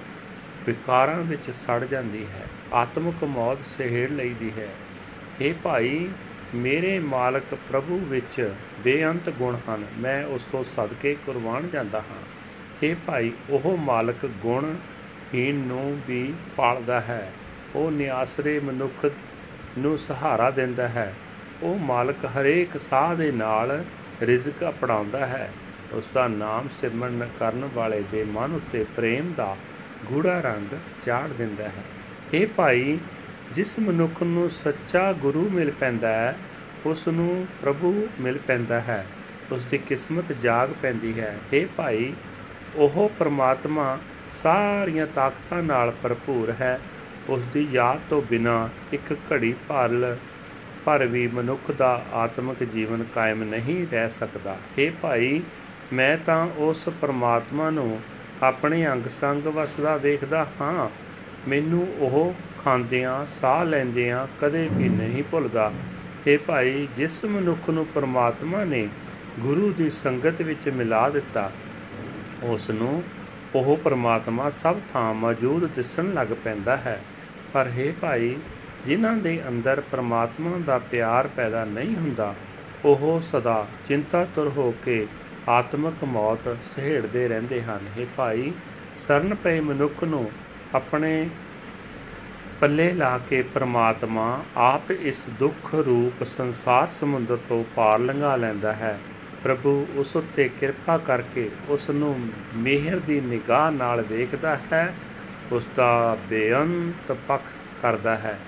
ਵਿਕਾਰਾਂ 0.66 1.20
ਵਿੱਚ 1.22 1.50
ਸੜ 1.50 1.84
ਜਾਂਦੀ 1.84 2.26
ਹੈ, 2.26 2.46
ਆਤਮਿਕ 2.72 3.24
ਮੌਤ 3.24 3.58
ਸਹਿੜ 3.78 4.10
ਲਈਦੀ 4.10 4.52
ਹੈ। 4.58 4.68
ਇਹ 5.40 5.54
ਭਾਈ, 5.62 6.08
ਮੇਰੇ 6.54 6.98
ਮਾਲਕ 6.98 7.54
ਪ੍ਰਭੂ 7.54 7.98
ਵਿੱਚ 7.98 8.52
ਬੇਅੰਤ 8.84 9.30
ਗੁਣ 9.30 9.56
ਹਨ, 9.68 9.86
ਮੈਂ 9.98 10.24
ਉਸ 10.24 10.42
ਤੋਂ 10.42 10.64
ਸਦਕੇ 10.64 11.16
ਕੁਰਬਾਨ 11.26 11.68
ਜਾਂਦਾ 11.70 11.98
ਹਾਂ। 11.98 12.22
ਇਹ 12.82 12.96
ਭਾਈ, 13.06 13.32
ਉਹ 13.50 13.76
ਮਾਲਕ 13.76 14.26
ਗੁਣ 14.26 14.74
ਹੀਨ 15.34 15.54
ਨੂੰ 15.54 16.00
ਵੀ 16.08 16.34
ਪਾਲਦਾ 16.56 17.00
ਹੈ, 17.00 17.32
ਉਹ 17.74 17.90
ਨਿਆਸਰੇ 17.90 18.60
ਮਨੁੱਖ 18.60 19.10
ਨੂੰ 19.78 19.98
ਸਹਾਰਾ 19.98 20.50
ਦਿੰਦਾ 20.50 20.88
ਹੈ। 20.88 21.14
ਉਹ 21.62 21.78
ਮਾਲਕ 21.78 22.24
ਹਰੇਕ 22.24 22.80
ਸਾਹ 22.80 23.14
ਦੇ 23.14 23.32
ਨਾਲ 23.32 23.84
ਰਿਜ਼ਕ 24.22 24.68
ਅਪਣਾਉਂਦਾ 24.68 25.26
ਹੈ। 25.26 25.52
ਉਸ 25.92 26.08
ਦਾ 26.14 26.28
ਨਾਮ 26.28 26.68
ਸਿਮਰਨ 26.68 27.28
ਕਰਨ 27.38 27.68
ਵਾਲੇ 27.74 28.04
ਦੇ 28.10 28.24
ਮਨ 28.24 28.54
ਉੱਤੇ 28.54 28.86
ਪ੍ਰੇਮ 28.96 29.32
ਦਾ 29.32 29.56
ਗੂੜਾ 30.06 30.40
ਰੰਗ 30.40 30.74
ਚਾੜ 31.02 31.28
ਦਿੰਦਾ 31.28 31.64
ਹੈ। 31.64 31.84
ਇਹ 32.34 32.46
ਭਾਈ, 32.46 32.98
ਜਿਸ 33.52 33.78
ਮਨੁੱਖ 33.78 34.22
ਨੂੰ 34.22 34.50
ਸੱਚਾ 34.50 35.12
ਗੁਰੂ 35.12 35.48
ਮਿਲ 35.48 35.70
ਪੈਂਦਾ 35.70 36.08
ਹੈ, 36.08 36.36
ਉਸ 36.86 37.08
ਨੂੰ 37.08 37.46
ਪ੍ਰਭੂ 37.62 38.08
ਮਿਲ 38.20 38.38
ਪੈਂਦਾ 38.38 38.80
ਹੈ। 38.80 39.06
ਉਸ 39.52 39.64
ਦੀ 39.64 39.78
ਕਿਸਮਤ 39.78 40.32
ਜਾਗ 40.32 40.70
ਪੈਂਦੀ 40.82 41.20
ਹੈ। 41.20 41.38
ਇਹ 41.52 41.66
ਭਾਈ, 41.76 42.12
ਉਹ 42.74 43.12
ਪ੍ਰਮਾਤਮਾ 43.18 43.98
ਸਾਰੀਆਂ 44.30 45.06
ਤਾਕਤਾਂ 45.06 45.62
ਨਾਲ 45.62 45.92
ਭਰਪੂਰ 46.02 46.54
ਹੈ। 46.60 46.80
ਉਸ 47.28 47.44
ਦੀ 47.44 47.68
ਯਾਦ 47.72 48.00
ਤੋਂ 48.10 48.22
ਬਿਨਾ 48.22 48.68
ਇੱਕ 48.92 49.12
ਘੜੀ 49.12 49.54
ਭਰ 49.68 50.16
ਪਰ 50.84 51.06
ਵੀ 51.06 51.26
ਮਨੁੱਖ 51.26 51.70
ਦਾ 51.70 52.04
ਆਤਮਿਕ 52.12 52.64
ਜੀਵਨ 52.64 53.04
ਕਾਇਮ 53.14 53.42
ਨਹੀਂ 53.42 53.86
ਰਹਿ 53.92 54.08
ਸਕਦਾ। 54.08 54.56
ਇਹ 54.78 54.90
ਭਾਈ, 55.02 55.42
ਮੈਂ 55.92 56.18
ਤਾਂ 56.26 56.48
ਉਸ 56.56 56.88
ਪਰਮਾਤਮਾ 57.00 57.70
ਨੂੰ 57.70 58.00
ਆਪਣੇ 58.42 58.86
ਅੰਗ 58.86 59.08
ਸੰਗ 59.08 59.42
ਵਸਦਾ 59.42 59.96
ਵੇਖਦਾ 59.96 60.46
ਹਾਂ। 60.60 60.90
ਮੈਨੂੰ 61.48 61.94
ਉਹ 61.98 62.34
ਖਾਂਦਿਆਂ, 62.64 63.26
ਸਾਹ 63.26 63.64
ਲੈਂਦਿਆਂ 63.64 64.26
ਕਦੇ 64.40 64.68
ਵੀ 64.72 64.88
ਨਹੀਂ 64.88 65.22
ਭੁੱਲਦਾ। 65.30 65.72
ਇਹ 66.26 66.38
ਭਾਈ, 66.38 66.88
ਜਿਸ 66.96 67.24
ਮਨੁੱਖ 67.24 67.70
ਨੂੰ 67.70 67.86
ਪਰਮਾਤਮਾ 67.86 68.64
ਨੇ 68.64 68.88
ਗੁਰੂ 69.40 69.72
ਦੀ 69.72 69.90
ਸੰਗਤ 69.90 70.42
ਵਿੱਚ 70.42 70.68
ਮਿਲਾ 70.68 71.10
ਦਿੱਤਾ 71.10 71.52
ਉਸ 72.42 72.70
ਨੂੰ 72.70 73.02
ਉਹ 73.54 73.76
ਪਰਮਾਤਮਾ 73.76 74.50
ਸਭ 74.50 74.76
ਥਾਂ 74.92 75.14
ਮੌਜੂਦ 75.14 75.66
ਦਿਸਣ 75.66 76.14
ਲੱਗ 76.14 76.26
ਪੈਂਦਾ 76.44 76.76
ਹੈ। 76.76 77.02
ਪਰ 77.52 77.66
ਹੈ 77.66 77.92
ਭਾਈ 78.00 78.36
ਜਿਨ੍ਹਾਂ 78.86 79.16
ਦੇ 79.16 79.40
ਅੰਦਰ 79.48 79.80
ਪਰਮਾਤਮਾ 79.92 80.58
ਦਾ 80.58 80.78
ਪਿਆਰ 80.78 81.26
ਪੈਦਾ 81.26 81.64
ਨਹੀਂ 81.64 81.94
ਹੁੰਦਾ, 81.96 82.34
ਉਹ 82.84 83.20
ਸਦਾ 83.22 83.66
ਚਿੰਤਾਤੁਰ 83.88 84.48
ਹੋ 84.48 84.74
ਕੇ 84.84 85.06
ਆਤਮਿਕ 85.48 86.04
ਮੌਤ 86.04 86.56
ਸਹਿੜਦੇ 86.76 87.28
ਰਹਿੰਦੇ 87.28 87.62
ਹਨ। 87.62 87.86
ਇਹ 87.98 88.06
ਭਾਈ, 88.16 88.52
ਸਰਨ 88.98 89.34
ਪਏ 89.34 89.60
ਮਨੁੱਖ 89.60 90.04
ਨੂੰ 90.04 90.30
ਆਪਣੇ 90.74 91.28
ਪੱਲੇ 92.60 92.92
ਲਾ 92.92 93.18
ਕੇ 93.18 93.42
ਪ੍ਰਮਾਤਮਾ 93.42 94.42
ਆਪ 94.56 94.90
ਇਸ 94.90 95.24
ਦੁੱਖ 95.38 95.74
ਰੂਪ 95.74 96.22
ਸੰਸਾਰ 96.24 96.86
ਸਮੁੰਦਰ 96.90 97.38
ਤੋਂ 97.48 97.64
ਪਾਰ 97.76 97.98
ਲੰਘਾ 97.98 98.36
ਲੈਂਦਾ 98.36 98.72
ਹੈ। 98.72 98.98
ਪ੍ਰਭੂ 99.44 99.86
ਉਸ 99.94 100.16
ਉੱਤੇ 100.16 100.48
ਕਿਰਪਾ 100.60 100.98
ਕਰਕੇ 100.98 101.50
ਉਸ 101.68 101.90
ਨੂੰ 101.90 102.18
ਮਿਹਰ 102.56 102.98
ਦੀ 102.98 103.20
ਨਿਗਾਹ 103.20 103.70
ਨਾਲ 103.70 104.02
ਵੇਖਦਾ 104.02 104.58
ਹੈ, 104.72 104.94
ਉਸ 105.52 105.66
ਦਾ 105.76 106.16
ਬੇਅੰਤ 106.28 107.12
ਪੱਖ 107.28 107.42
ਕਰਦਾ 107.82 108.16
ਹੈ। 108.16 108.38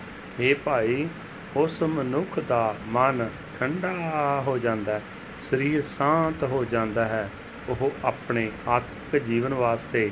ਇਹ 0.41 0.55
ਭਾਈ, 0.65 1.09
ਉਸ 1.57 1.83
ਮਨੁੱਖ 1.83 2.39
ਦਾ 2.41 2.75
ਮਨ 2.87 3.29
ਠੰਡਾ 3.61 4.43
ਹੋ 4.47 4.59
ਜਾਂਦਾ 4.59 4.93
ਹੈ, 4.93 5.03
ਸਰੀਰ 5.41 5.83
ਸ਼ਾਂਤ 5.83 6.43
ਹੋ 6.43 6.65
ਜਾਂਦਾ 6.65 7.05
ਹੈ। 7.05 7.29
ਉਹ 7.69 7.91
ਆਪਣੇ 8.05 8.51
ਆਤਮਿਕ 8.69 9.23
ਜੀਵਨ 9.23 9.55
ਵਾਸਤੇ 9.55 10.11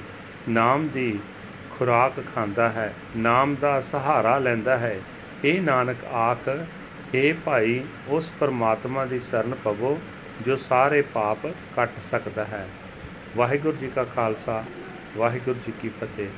ਨਾਮ 0.48 0.88
ਦੀ 0.88 1.18
ਖੁਰਾਕ 1.70 2.12
ਖਾਂਦਾ 2.34 2.68
ਹੈ, 2.68 2.94
ਨਾਮ 3.16 3.54
ਦਾ 3.54 3.80
ਸਹਾਰਾ 3.80 4.38
ਲੈਂਦਾ 4.38 4.78
ਹੈ। 4.78 5.00
ਇਹ 5.44 5.60
ਨਾਨਕ 5.62 6.04
ਆਖ 6.04 6.48
हे 7.14 7.34
ਭਾਈ, 7.44 7.80
ਉਸ 8.08 8.32
ਪਰਮਾਤਮਾ 8.40 9.04
ਦੀ 9.04 9.20
ਸ਼ਰਨ 9.20 9.54
ਪਵੋ, 9.54 10.00
ਜੋ 10.44 10.56
ਸਾਰੇ 10.56 11.02
ਪਾਪ 11.02 11.46
ਕੱਟ 11.46 11.90
ਸਕਦਾ 12.10 12.44
ਹੈ। 12.44 12.68
ਵਾਹਿਗੁਰੂ 13.36 13.76
ਜੀ 13.76 13.90
ਕਾ 13.94 14.04
ਖਾਲਸਾ, 14.04 14.64
ਵਾਹਿਗੁਰੂ 15.16 15.58
ਜੀ 15.66 15.72
ਕੀ 15.80 15.88
ਫਤਿਹ। 15.88 16.28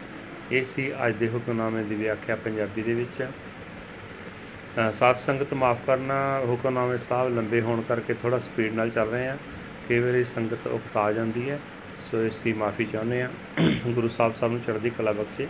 ਇਹ 0.53 0.65
ਸੀ 0.65 0.93
ਅੱਜ 1.07 1.15
ਦੇ 1.15 1.29
ਹੁਕਮਨਾਮੇ 1.29 1.83
ਦੀ 1.83 1.95
ਵਿਆਖਿਆ 1.95 2.37
ਪੰਜਾਬੀ 2.37 2.83
ਦੇ 2.83 2.95
ਵਿੱਚ। 2.95 3.29
ਸਾਧ 4.75 5.17
ਸੰਗਤ 5.17 5.53
ਮਾਫ 5.55 5.79
ਕਰਨਾ, 5.87 6.17
ਹੁਕਮਨਾਮੇ 6.47 6.97
ਸਾਹਿਬ 6.99 7.35
ਲੰਬੇ 7.37 7.61
ਹੋਣ 7.61 7.83
ਕਰਕੇ 7.89 8.15
ਥੋੜਾ 8.23 8.39
ਸਪੀਡ 8.39 8.75
ਨਾਲ 8.75 8.91
ਚੱਲ 8.91 9.09
ਰਹੇ 9.09 9.29
ਆ 9.29 9.37
ਕਈ 9.89 9.99
ਵਾਰੀ 9.99 10.25
ਸੰਗਤ 10.25 10.67
ਉਕਤਾ 10.67 11.11
ਜਾਂਦੀ 11.13 11.51
ਹੈ, 11.51 11.59
ਸੋ 12.11 12.23
ਇਸ 12.23 12.37
ਦੀ 12.45 12.53
ਮਾਫੀ 12.53 12.85
ਚਾਹੁੰਦੇ 12.85 13.23
ਆ 13.23 13.29
ਗੁਰੂ 13.87 14.09
ਸਾਹਿਬ 14.09 14.35
ਸਾਹਿਬ 14.35 14.53
ਨੂੰ 14.53 14.61
ਚੜ੍ਹਦੀ 14.61 14.91
ਕਲਾ 14.91 15.13
ਬਖਸ਼ੇ। 15.13 15.47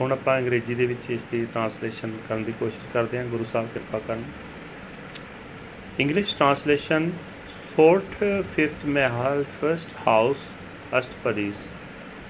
ਹੁਣ 0.00 0.12
ਆਪਾਂ 0.12 0.38
ਅੰਗਰੇਜ਼ੀ 0.38 0.74
ਦੇ 0.74 0.86
ਵਿੱਚ 0.86 1.10
ਇਸ 1.10 1.20
ਦੀ 1.32 1.44
ਟ੍ਰਾਂਸਲੇਸ਼ਨ 1.52 2.16
ਕਰਨ 2.28 2.44
ਦੀ 2.44 2.52
ਕੋਸ਼ਿਸ਼ 2.60 2.88
ਕਰਦੇ 2.94 3.18
ਹਾਂ। 3.18 3.24
ਗੁਰੂ 3.26 3.44
ਸਾਹਿਬ 3.44 3.68
ਕਿਰਪਾ 3.74 3.98
ਕਰਨ। 4.08 4.24
English 6.00 6.36
translation 6.36 7.10
4th 7.76 8.20
5th 8.56 8.82
Mahal, 8.96 9.40
first 9.60 9.94
house 10.02 10.42
Ashtapadis 10.98 11.62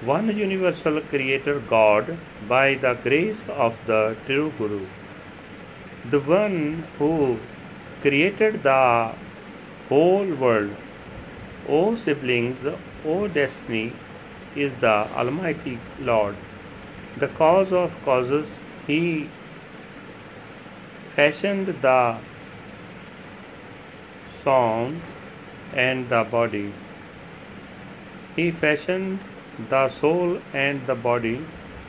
one 0.07 0.31
universal 0.37 0.99
creator 1.11 1.55
God, 1.71 2.13
by 2.49 2.67
the 2.83 2.93
grace 3.03 3.49
of 3.65 3.81
the 3.87 4.03
true 4.27 4.51
Guru. 4.59 4.85
The 6.09 6.19
one 6.19 6.83
who 6.97 7.37
created 8.01 8.61
the 8.63 9.13
whole 9.89 10.33
world 10.43 10.75
O 11.67 11.95
siblings 11.95 12.65
O 13.13 13.27
destiny 13.27 13.93
is 14.55 14.75
the 14.85 14.95
Almighty 15.23 15.79
Lord 15.99 16.35
the 17.17 17.27
cause 17.27 17.71
of 17.71 17.97
causes 18.03 18.59
he 18.87 19.29
fashioned 21.15 21.67
the 21.81 22.17
sound 24.43 25.01
and 25.73 26.09
the 26.09 26.23
body. 26.23 26.73
He 28.35 28.51
fashioned 28.51 29.19
the 29.69 29.87
soul 29.89 30.39
and 30.53 30.85
the 30.85 30.95
body, 30.95 31.39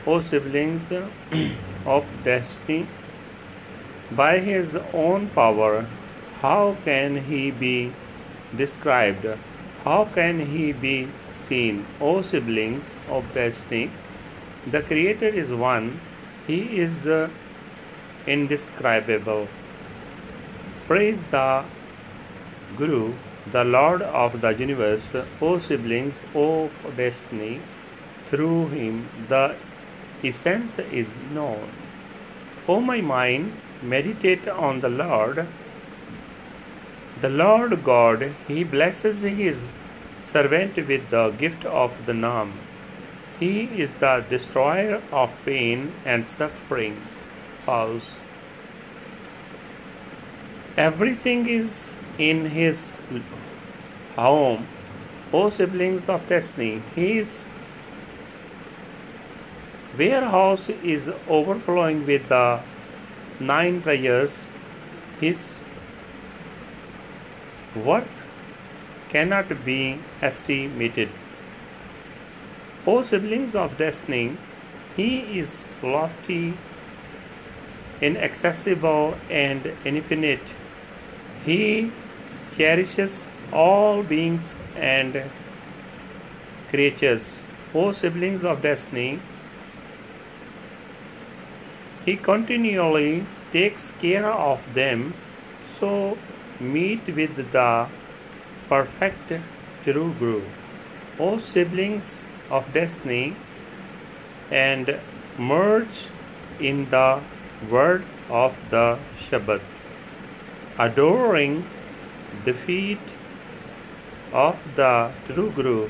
O 0.05 0.19
siblings 0.21 0.91
of 1.85 2.05
destiny, 2.23 2.87
by 4.11 4.39
his 4.39 4.75
own 4.93 5.29
power. 5.29 5.85
How 6.41 6.77
can 6.85 7.23
he 7.25 7.51
be 7.51 7.93
described? 8.55 9.25
How 9.83 10.05
can 10.05 10.47
he 10.47 10.71
be 10.71 11.09
seen? 11.31 11.85
O 11.99 12.21
siblings 12.21 12.99
of 13.09 13.33
destiny, 13.33 13.91
the 14.65 14.81
Creator 14.81 15.29
is 15.29 15.53
one, 15.53 16.01
he 16.45 16.79
is 16.79 17.07
uh, 17.07 17.29
indescribable. 18.25 19.47
Praise 20.87 21.25
the 21.27 21.63
Guru 22.75 23.13
the 23.51 23.63
Lord 23.63 24.01
of 24.01 24.41
the 24.41 24.49
universe, 24.49 25.15
O 25.41 25.57
siblings 25.57 26.21
of 26.35 26.71
destiny, 26.97 27.61
through 28.29 28.67
him 28.69 29.09
the 29.29 29.55
essence 30.23 30.79
is 30.79 31.07
known. 31.31 31.71
O 32.67 32.81
my 32.81 32.99
mind, 32.99 33.53
meditate 33.81 34.47
on 34.47 34.81
the 34.81 34.89
Lord. 34.89 35.47
The 37.21 37.29
Lord 37.29 37.83
God, 37.83 38.33
He 38.47 38.63
blesses 38.63 39.21
His 39.21 39.73
servant 40.21 40.75
with 40.75 41.09
the 41.09 41.29
gift 41.31 41.65
of 41.65 42.05
the 42.05 42.13
Nam. 42.13 42.59
He 43.39 43.63
is 43.63 43.93
the 43.93 44.25
destroyer 44.29 45.01
of 45.11 45.31
pain 45.45 45.93
and 46.05 46.27
suffering. 46.27 47.01
Pause. 47.65 48.15
Everything 50.75 51.47
is 51.47 51.97
in 52.17 52.45
his 52.45 52.93
home, 54.15 54.67
O 55.33 55.49
siblings 55.49 56.07
of 56.09 56.27
destiny, 56.29 56.81
his 56.95 57.47
warehouse 59.97 60.69
is 60.69 61.09
overflowing 61.27 62.05
with 62.05 62.27
the 62.29 62.59
nine 63.39 63.81
treasures. 63.81 64.47
His 65.19 65.59
worth 67.75 68.23
cannot 69.09 69.65
be 69.65 69.99
estimated. 70.21 71.09
O 72.85 73.01
siblings 73.01 73.55
of 73.55 73.77
destiny, 73.77 74.37
he 74.95 75.39
is 75.39 75.67
lofty, 75.83 76.57
inaccessible, 78.01 79.17
and 79.29 79.73
infinite. 79.85 80.53
He 81.45 81.91
cherishes 82.55 83.27
all 83.51 84.03
beings 84.03 84.57
and 84.75 85.23
creatures. 86.69 87.43
O 87.73 87.91
siblings 87.91 88.43
of 88.43 88.61
destiny, 88.61 89.19
He 92.07 92.15
continually 92.15 93.25
takes 93.51 93.91
care 94.01 94.31
of 94.31 94.61
them, 94.73 95.13
so 95.77 96.17
meet 96.57 97.05
with 97.13 97.35
the 97.51 97.87
perfect 98.69 99.33
true 99.83 100.13
Guru, 100.17 100.43
O 101.19 101.37
siblings 101.37 102.23
of 102.49 102.71
destiny, 102.73 103.35
and 104.49 105.01
merge 105.37 106.07
in 106.61 106.89
the 106.91 107.19
word 107.69 108.05
of 108.29 108.55
the 108.69 108.99
Shabad, 109.19 109.59
adoring 110.79 111.65
the 112.45 112.53
feet 112.53 113.11
of 114.31 114.55
the 114.77 115.11
true 115.25 115.51
Guru, 115.51 115.89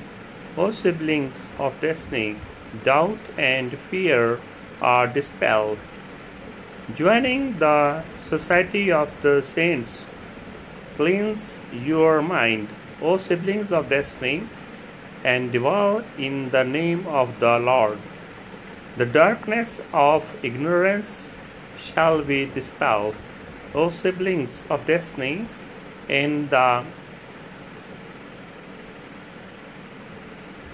O 0.58 0.72
siblings 0.72 1.50
of 1.60 1.80
destiny, 1.80 2.38
doubt 2.84 3.20
and 3.38 3.78
fear 3.92 4.40
are 4.82 5.06
dispelled. 5.06 5.78
Joining 6.96 7.60
the 7.60 8.06
society 8.24 8.90
of 8.90 9.12
the 9.22 9.42
saints, 9.42 10.08
cleanse 10.96 11.54
your 11.74 12.22
mind, 12.22 12.70
O 13.02 13.18
siblings 13.18 13.74
of 13.74 13.90
destiny, 13.90 14.48
and 15.22 15.52
dwell 15.52 16.06
in 16.18 16.50
the 16.52 16.64
name 16.64 17.06
of 17.06 17.42
the 17.42 17.60
Lord. 17.60 18.00
The 18.96 19.06
darkness 19.06 19.82
of 19.92 20.34
ignorance 20.42 21.30
shall 21.78 22.24
be 22.24 22.46
dispelled, 22.46 23.18
O 23.76 23.90
siblings 23.90 24.66
of 24.70 24.88
destiny, 24.88 25.46
and 26.08 26.50
the 26.50 26.86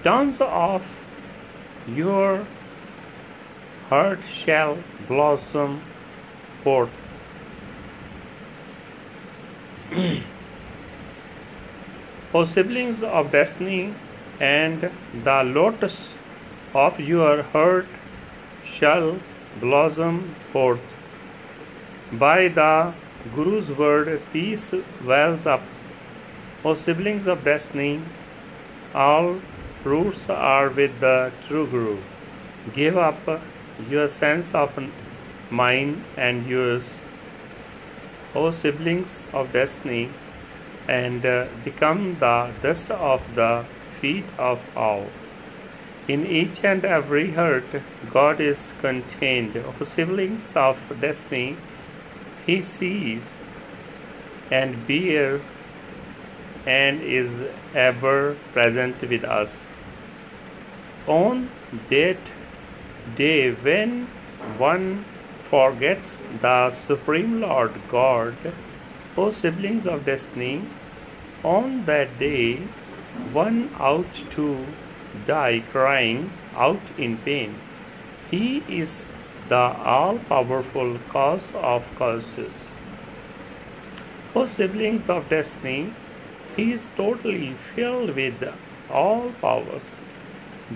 dawns 0.04 0.38
of 0.40 1.00
your 1.88 2.46
heart 3.90 4.20
shall 4.24 4.78
blossom 5.08 5.82
forth. 6.64 6.90
o 12.34 12.46
siblings 12.46 13.04
of 13.04 13.32
destiny, 13.32 13.94
and 14.40 14.90
the 15.24 15.44
lotus 15.44 16.14
of 16.74 17.00
your 17.00 17.44
heart 17.44 17.86
shall 18.66 19.20
blossom 19.60 20.36
forth. 20.52 20.82
By 22.12 22.48
the 22.48 22.94
Guru's 23.36 23.72
word, 23.72 24.22
peace 24.32 24.74
wells 25.04 25.46
up. 25.46 25.62
O 26.66 26.74
siblings 26.74 27.28
of 27.28 27.44
destiny, 27.44 28.02
all 28.94 29.40
roots 29.84 30.30
are 30.30 30.70
with 30.70 31.00
the 31.00 31.32
true 31.48 31.68
Guru. 31.68 31.98
Give 32.74 32.98
up 32.98 33.42
your 33.90 34.08
sense 34.08 34.54
of 34.54 34.78
mine 35.62 36.04
and 36.18 36.48
yours, 36.48 36.98
O 38.36 38.50
siblings 38.52 39.28
of 39.32 39.52
destiny, 39.54 40.10
and 40.88 41.26
uh, 41.26 41.46
become 41.64 42.18
the 42.20 42.52
dust 42.62 42.90
of 42.92 43.22
the 43.36 43.66
feet 44.00 44.26
of 44.38 44.62
all. 44.76 45.08
In 46.08 46.26
each 46.26 46.64
and 46.64 46.84
every 46.84 47.32
heart, 47.34 47.82
God 48.10 48.42
is 48.42 48.74
contained. 48.82 49.56
O 49.56 49.84
siblings 49.84 50.56
of 50.56 50.78
destiny, 51.00 51.56
He 52.46 52.62
sees 52.62 53.30
and 54.52 54.86
bears 54.88 55.54
and 56.66 57.02
is 57.02 57.42
ever 57.74 58.36
present 58.52 59.02
with 59.02 59.24
us. 59.24 59.68
On 61.08 61.50
that 61.90 62.18
day 63.16 63.52
when 63.52 64.08
one 64.58 65.06
forgets 65.54 66.20
the 66.42 66.72
Supreme 66.72 67.40
Lord 67.40 67.74
God, 67.88 68.54
O 69.16 69.30
siblings 69.30 69.86
of 69.86 70.04
destiny, 70.04 70.64
on 71.44 71.86
that 71.86 72.18
day 72.18 72.56
one 73.32 73.60
ought 73.90 74.16
to 74.32 74.66
die 75.28 75.60
crying 75.74 76.32
out 76.56 76.82
in 76.98 77.20
pain. 77.20 77.54
He 78.32 78.64
is 78.68 79.12
the 79.48 79.62
all 79.94 80.18
powerful 80.18 80.98
cause 81.10 81.52
of 81.54 81.86
causes. 82.00 82.66
O 84.34 84.48
siblings 84.48 85.08
of 85.08 85.30
destiny, 85.30 85.94
he 86.56 86.72
is 86.72 86.90
totally 86.98 87.54
filled 87.76 88.16
with 88.16 88.44
all 88.90 89.32
powers. 89.40 90.02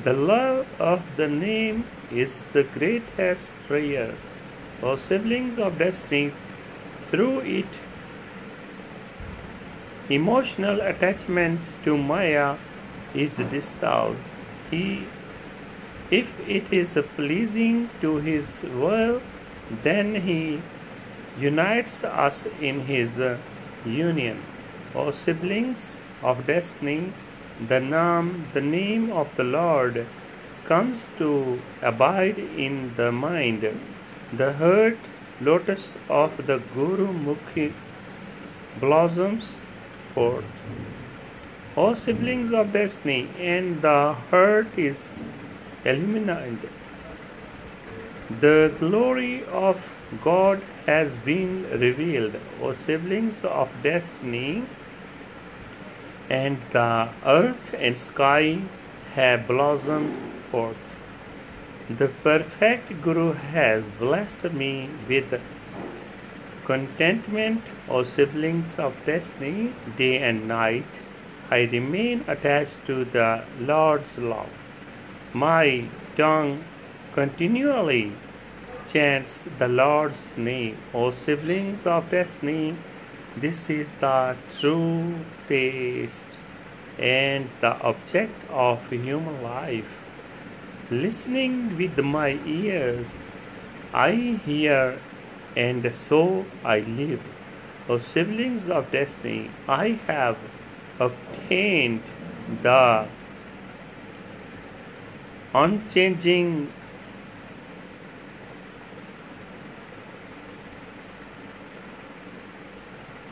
The 0.04 0.14
love 0.14 0.68
of 0.78 1.02
the 1.16 1.28
name 1.28 1.86
is 2.12 2.42
the 2.54 2.64
greatest 2.64 3.54
prayer. 3.68 4.14
O 4.82 4.96
siblings 4.96 5.58
of 5.58 5.80
destiny, 5.80 6.32
through 7.08 7.40
it, 7.40 7.80
emotional 10.10 10.82
attachment 10.82 11.62
to 11.84 11.98
Maya 11.98 12.58
is 13.14 13.38
hmm. 13.38 13.50
dispelled. 13.50 14.18
He, 14.70 15.06
if 16.12 16.40
it 16.48 16.72
is 16.72 16.98
pleasing 17.16 17.90
to 18.02 18.18
his 18.18 18.64
will, 18.64 19.22
then 19.84 20.22
he 20.22 20.62
unites 21.40 22.04
us 22.04 22.46
in 22.62 22.82
his 22.82 23.20
union. 23.86 24.44
O 24.96 25.12
siblings 25.12 26.02
of 26.22 26.46
destiny, 26.46 27.14
the 27.68 27.80
name, 27.80 28.48
the 28.54 28.62
name 28.62 29.12
of 29.12 29.36
the 29.36 29.44
Lord 29.44 30.06
comes 30.66 31.06
to 31.18 31.62
abide 31.82 32.38
in 32.38 32.94
the 32.96 33.12
mind. 33.12 33.66
The 34.34 34.54
heart 34.54 34.98
lotus 35.40 35.94
of 36.10 36.48
the 36.48 36.58
Guru 36.74 37.08
Mukhi 37.14 37.72
blossoms 38.80 39.58
forth. 40.14 40.52
O 41.78 41.94
siblings 41.94 42.52
of 42.52 42.74
destiny, 42.74 43.30
and 43.40 43.82
the 43.82 44.16
heart 44.32 44.68
is 44.76 45.12
illuminated. 45.86 46.70
The 48.42 48.74
glory 48.80 49.46
of 49.46 49.90
God 50.24 50.62
has 50.86 51.20
been 51.20 51.64
revealed. 51.70 52.36
O 52.62 52.74
siblings 52.74 53.46
of 53.46 53.70
destiny, 53.82 54.66
and 56.30 56.58
the 56.72 57.10
earth 57.26 57.74
and 57.78 57.96
sky 57.96 58.60
have 59.14 59.48
blossomed 59.48 60.18
forth. 60.52 60.87
The 61.90 62.10
perfect 62.10 63.02
Guru 63.02 63.32
has 63.32 63.88
blessed 63.88 64.52
me 64.52 64.90
with 65.08 65.40
contentment, 66.66 67.64
O 67.88 68.04
siblings 68.04 68.78
of 68.78 68.94
destiny, 69.06 69.74
day 69.96 70.18
and 70.18 70.50
night. 70.50 71.00
I 71.50 71.62
remain 71.62 72.26
attached 72.28 72.86
to 72.88 73.06
the 73.06 73.46
Lord's 73.58 74.18
love. 74.18 74.50
My 75.32 75.86
tongue 76.18 76.66
continually 77.14 78.12
chants 78.90 79.46
the 79.58 79.70
Lord's 79.70 80.36
name. 80.36 80.76
O 80.94 81.10
siblings 81.10 81.86
of 81.86 82.12
destiny, 82.12 82.76
this 83.38 83.70
is 83.70 83.94
the 84.02 84.36
true 84.60 85.24
taste 85.48 86.38
and 87.00 87.50
the 87.62 87.80
object 87.80 88.44
of 88.50 88.90
human 88.90 89.42
life. 89.42 90.07
Listening 90.90 91.76
with 91.78 91.98
my 92.00 92.40
ears, 92.46 93.22
I 93.94 94.40
hear 94.46 95.00
and 95.54 95.94
so 95.94 96.46
I 96.64 96.80
live. 96.80 97.22
O 97.90 97.98
siblings 97.98 98.70
of 98.70 98.90
destiny, 98.90 99.52
I 99.68 100.00
have 100.08 100.38
obtained 100.98 102.04
the 102.62 103.08
unchanging 105.54 106.72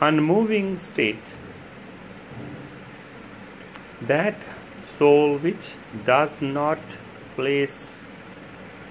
unmoving 0.00 0.76
state. 0.76 1.32
That 4.02 4.44
soul 4.84 5.38
which 5.38 5.74
does 6.04 6.42
not 6.42 6.78
place 7.36 8.02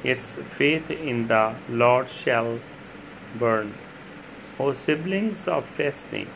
its 0.03 0.35
faith 0.57 0.89
in 0.91 1.27
the 1.27 1.55
Lord 1.67 2.09
shall 2.09 2.59
burn. 3.37 3.73
O 4.59 4.71
siblings 4.71 5.47
of 5.47 5.69
destiny, 5.77 6.27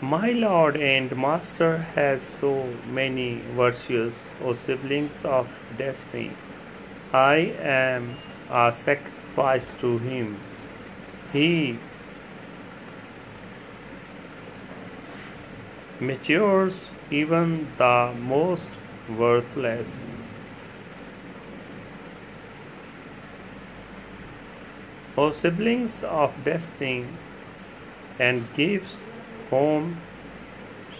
my 0.00 0.32
Lord 0.32 0.76
and 0.76 1.16
Master 1.16 1.78
has 1.94 2.20
so 2.22 2.74
many 2.90 3.40
virtues, 3.56 4.28
O 4.42 4.52
siblings 4.52 5.24
of 5.24 5.48
destiny. 5.78 6.32
I 7.12 7.36
am 7.60 8.16
a 8.50 8.72
sacrifice 8.72 9.72
to 9.74 9.98
him. 9.98 10.40
He 11.32 11.78
matures 16.00 16.88
even 17.10 17.68
the 17.76 18.12
most 18.18 18.70
worthless. 19.08 20.21
O 25.16 25.30
siblings 25.30 26.02
of 26.02 26.32
destiny, 26.42 27.06
and 28.18 28.52
gives 28.54 29.04
home 29.50 30.00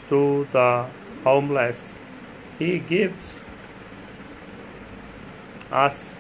to 0.09 0.47
the 0.53 0.87
homeless. 1.25 1.99
He 2.59 2.79
gives 2.79 3.47
us 5.71 6.19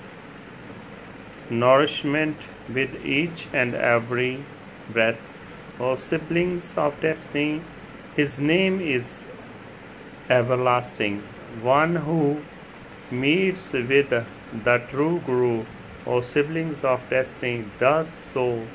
nourishment 1.50 2.36
with 2.72 3.04
each 3.04 3.48
and 3.52 3.74
every 3.74 4.44
breath. 4.90 5.20
O 5.78 5.96
siblings 5.96 6.78
of 6.78 6.98
destiny, 7.00 7.60
his 8.16 8.40
name 8.40 8.80
is 8.80 9.26
everlasting. 10.30 11.22
One 11.60 11.96
who 11.96 12.42
meets 13.10 13.72
with 13.72 14.08
the 14.10 14.78
true 14.88 15.20
Guru, 15.26 15.66
O 16.04 16.20
siblings 16.20 16.82
of 16.82 17.00
destiny, 17.08 17.64
does 17.78 18.08
so 18.08 18.66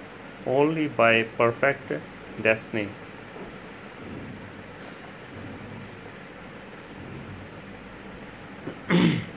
only 0.46 0.88
by 0.88 1.24
perfect 1.24 1.92
destiny. 2.42 2.88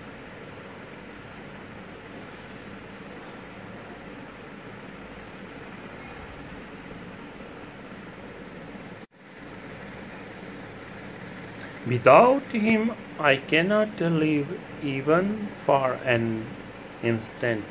Without 11.87 12.53
him, 12.53 12.93
I 13.19 13.37
cannot 13.37 14.01
live 14.01 14.61
even 14.81 15.49
for 15.67 15.95
an 16.05 16.47
instant. 17.03 17.65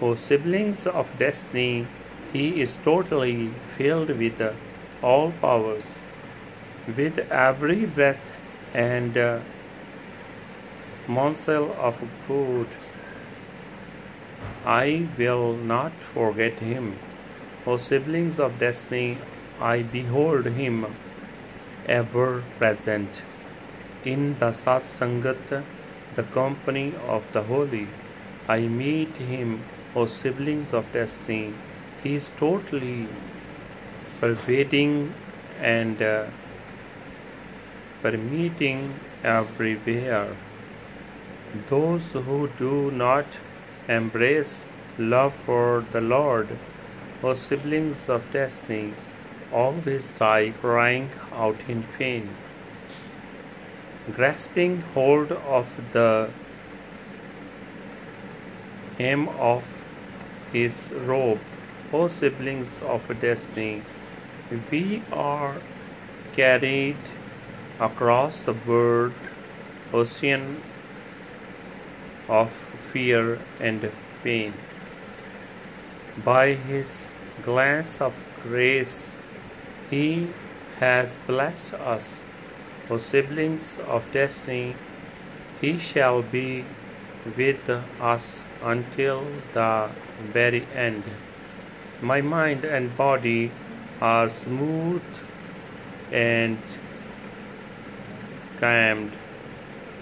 O 0.00 0.14
siblings 0.14 0.86
of 0.86 1.18
destiny, 1.18 1.86
he 2.32 2.60
is 2.60 2.78
totally 2.84 3.50
filled 3.76 4.10
with 4.10 4.42
all 5.02 5.32
powers. 5.40 5.96
With 6.86 7.18
every 7.30 7.86
breath 7.86 8.32
and 8.74 9.16
uh, 9.16 9.40
morsel 11.06 11.74
of 11.78 12.02
food, 12.26 12.68
I 14.66 15.08
will 15.16 15.54
not 15.54 15.92
forget 16.12 16.58
him. 16.60 16.98
O 17.66 17.76
siblings 17.76 18.38
of 18.38 18.58
destiny, 18.58 19.18
I 19.60 19.82
behold 19.82 20.46
him 20.46 20.86
ever 21.86 22.42
present. 22.58 23.22
In 24.04 24.38
the 24.38 24.50
Satsangat, 24.50 25.64
the 26.14 26.22
company 26.22 26.94
of 27.06 27.22
the 27.32 27.42
holy, 27.42 27.88
I 28.46 28.60
meet 28.60 29.16
him, 29.16 29.64
O 29.96 30.04
siblings 30.04 30.74
of 30.74 30.92
destiny. 30.92 31.54
He 32.02 32.14
is 32.14 32.30
totally 32.36 33.08
pervading 34.20 35.14
and 35.60 36.02
uh, 36.02 36.26
permeating 38.02 39.00
everywhere. 39.22 40.36
Those 41.70 42.12
who 42.12 42.50
do 42.58 42.90
not 42.90 43.24
embrace 43.88 44.68
love 44.98 45.34
for 45.46 45.84
the 45.92 46.02
Lord, 46.02 46.58
O 47.22 47.32
siblings 47.32 48.08
of 48.10 48.30
destiny, 48.30 48.92
always 49.50 50.12
die 50.12 50.52
crying 50.60 51.10
out 51.32 51.60
in 51.66 51.84
pain. 51.96 52.28
Grasping 54.14 54.82
hold 54.92 55.32
of 55.32 55.68
the 55.92 56.28
hem 58.98 59.28
of 59.28 59.64
his 60.52 60.90
robe, 60.92 61.40
O 61.92 62.06
siblings 62.08 62.80
of 62.82 63.08
destiny, 63.20 63.82
we 64.70 65.02
are 65.12 65.56
carried 66.34 66.96
across 67.80 68.42
the 68.42 68.52
broad 68.52 69.14
ocean 69.92 70.62
of 72.28 72.52
fear 72.92 73.38
and 73.60 73.90
pain. 74.22 74.54
By 76.24 76.54
his 76.54 77.12
glance 77.42 78.00
of 78.00 78.14
grace, 78.42 79.16
he 79.90 80.28
has 80.78 81.18
blessed 81.26 81.74
us, 81.74 82.22
O 82.88 82.98
siblings 82.98 83.78
of 83.86 84.04
destiny. 84.12 84.76
He 85.60 85.78
shall 85.78 86.22
be 86.22 86.64
with 87.36 87.68
us 88.00 88.44
until 88.62 89.26
the 89.52 89.90
very 90.32 90.66
end. 90.74 91.04
My 92.00 92.20
mind 92.20 92.64
and 92.64 92.96
body 92.96 93.50
are 94.00 94.28
smooth 94.28 95.02
and 96.12 96.58
calmed. 98.60 99.12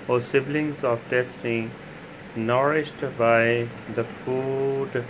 O 0.08 0.18
siblings 0.18 0.82
of 0.82 1.00
destiny, 1.08 1.70
nourished 2.35 3.02
by 3.16 3.68
the 3.94 4.04
food 4.04 5.04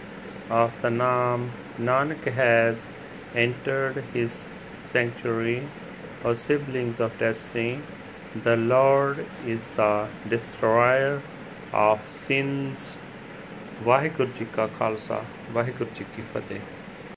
of 0.51 0.73
the 0.83 0.91
Nam, 0.91 1.53
Nanak 1.79 2.25
has 2.25 2.93
entered 3.35 4.05
his 4.13 4.49
sanctuary. 4.83 5.67
O 6.25 6.35
siblings 6.35 7.01
of 7.01 7.19
destiny, 7.19 7.81
the 8.35 8.57
Lord 8.57 9.27
is 9.47 9.69
the 9.69 10.09
destroyer 10.29 11.23
of 11.75 11.99
sins. 12.23 12.99
Waheguru 13.83 14.29
ji 14.39 14.47
ਕਾ 14.57 14.67
ਖਾਲਸਾ 14.67 15.25
ਵਾਹਿਗੁਰੂ 15.53 15.91
ਜੀ 15.99 16.05
ਕੀ 16.17 16.23
ਫਤਿਹ 16.35 16.61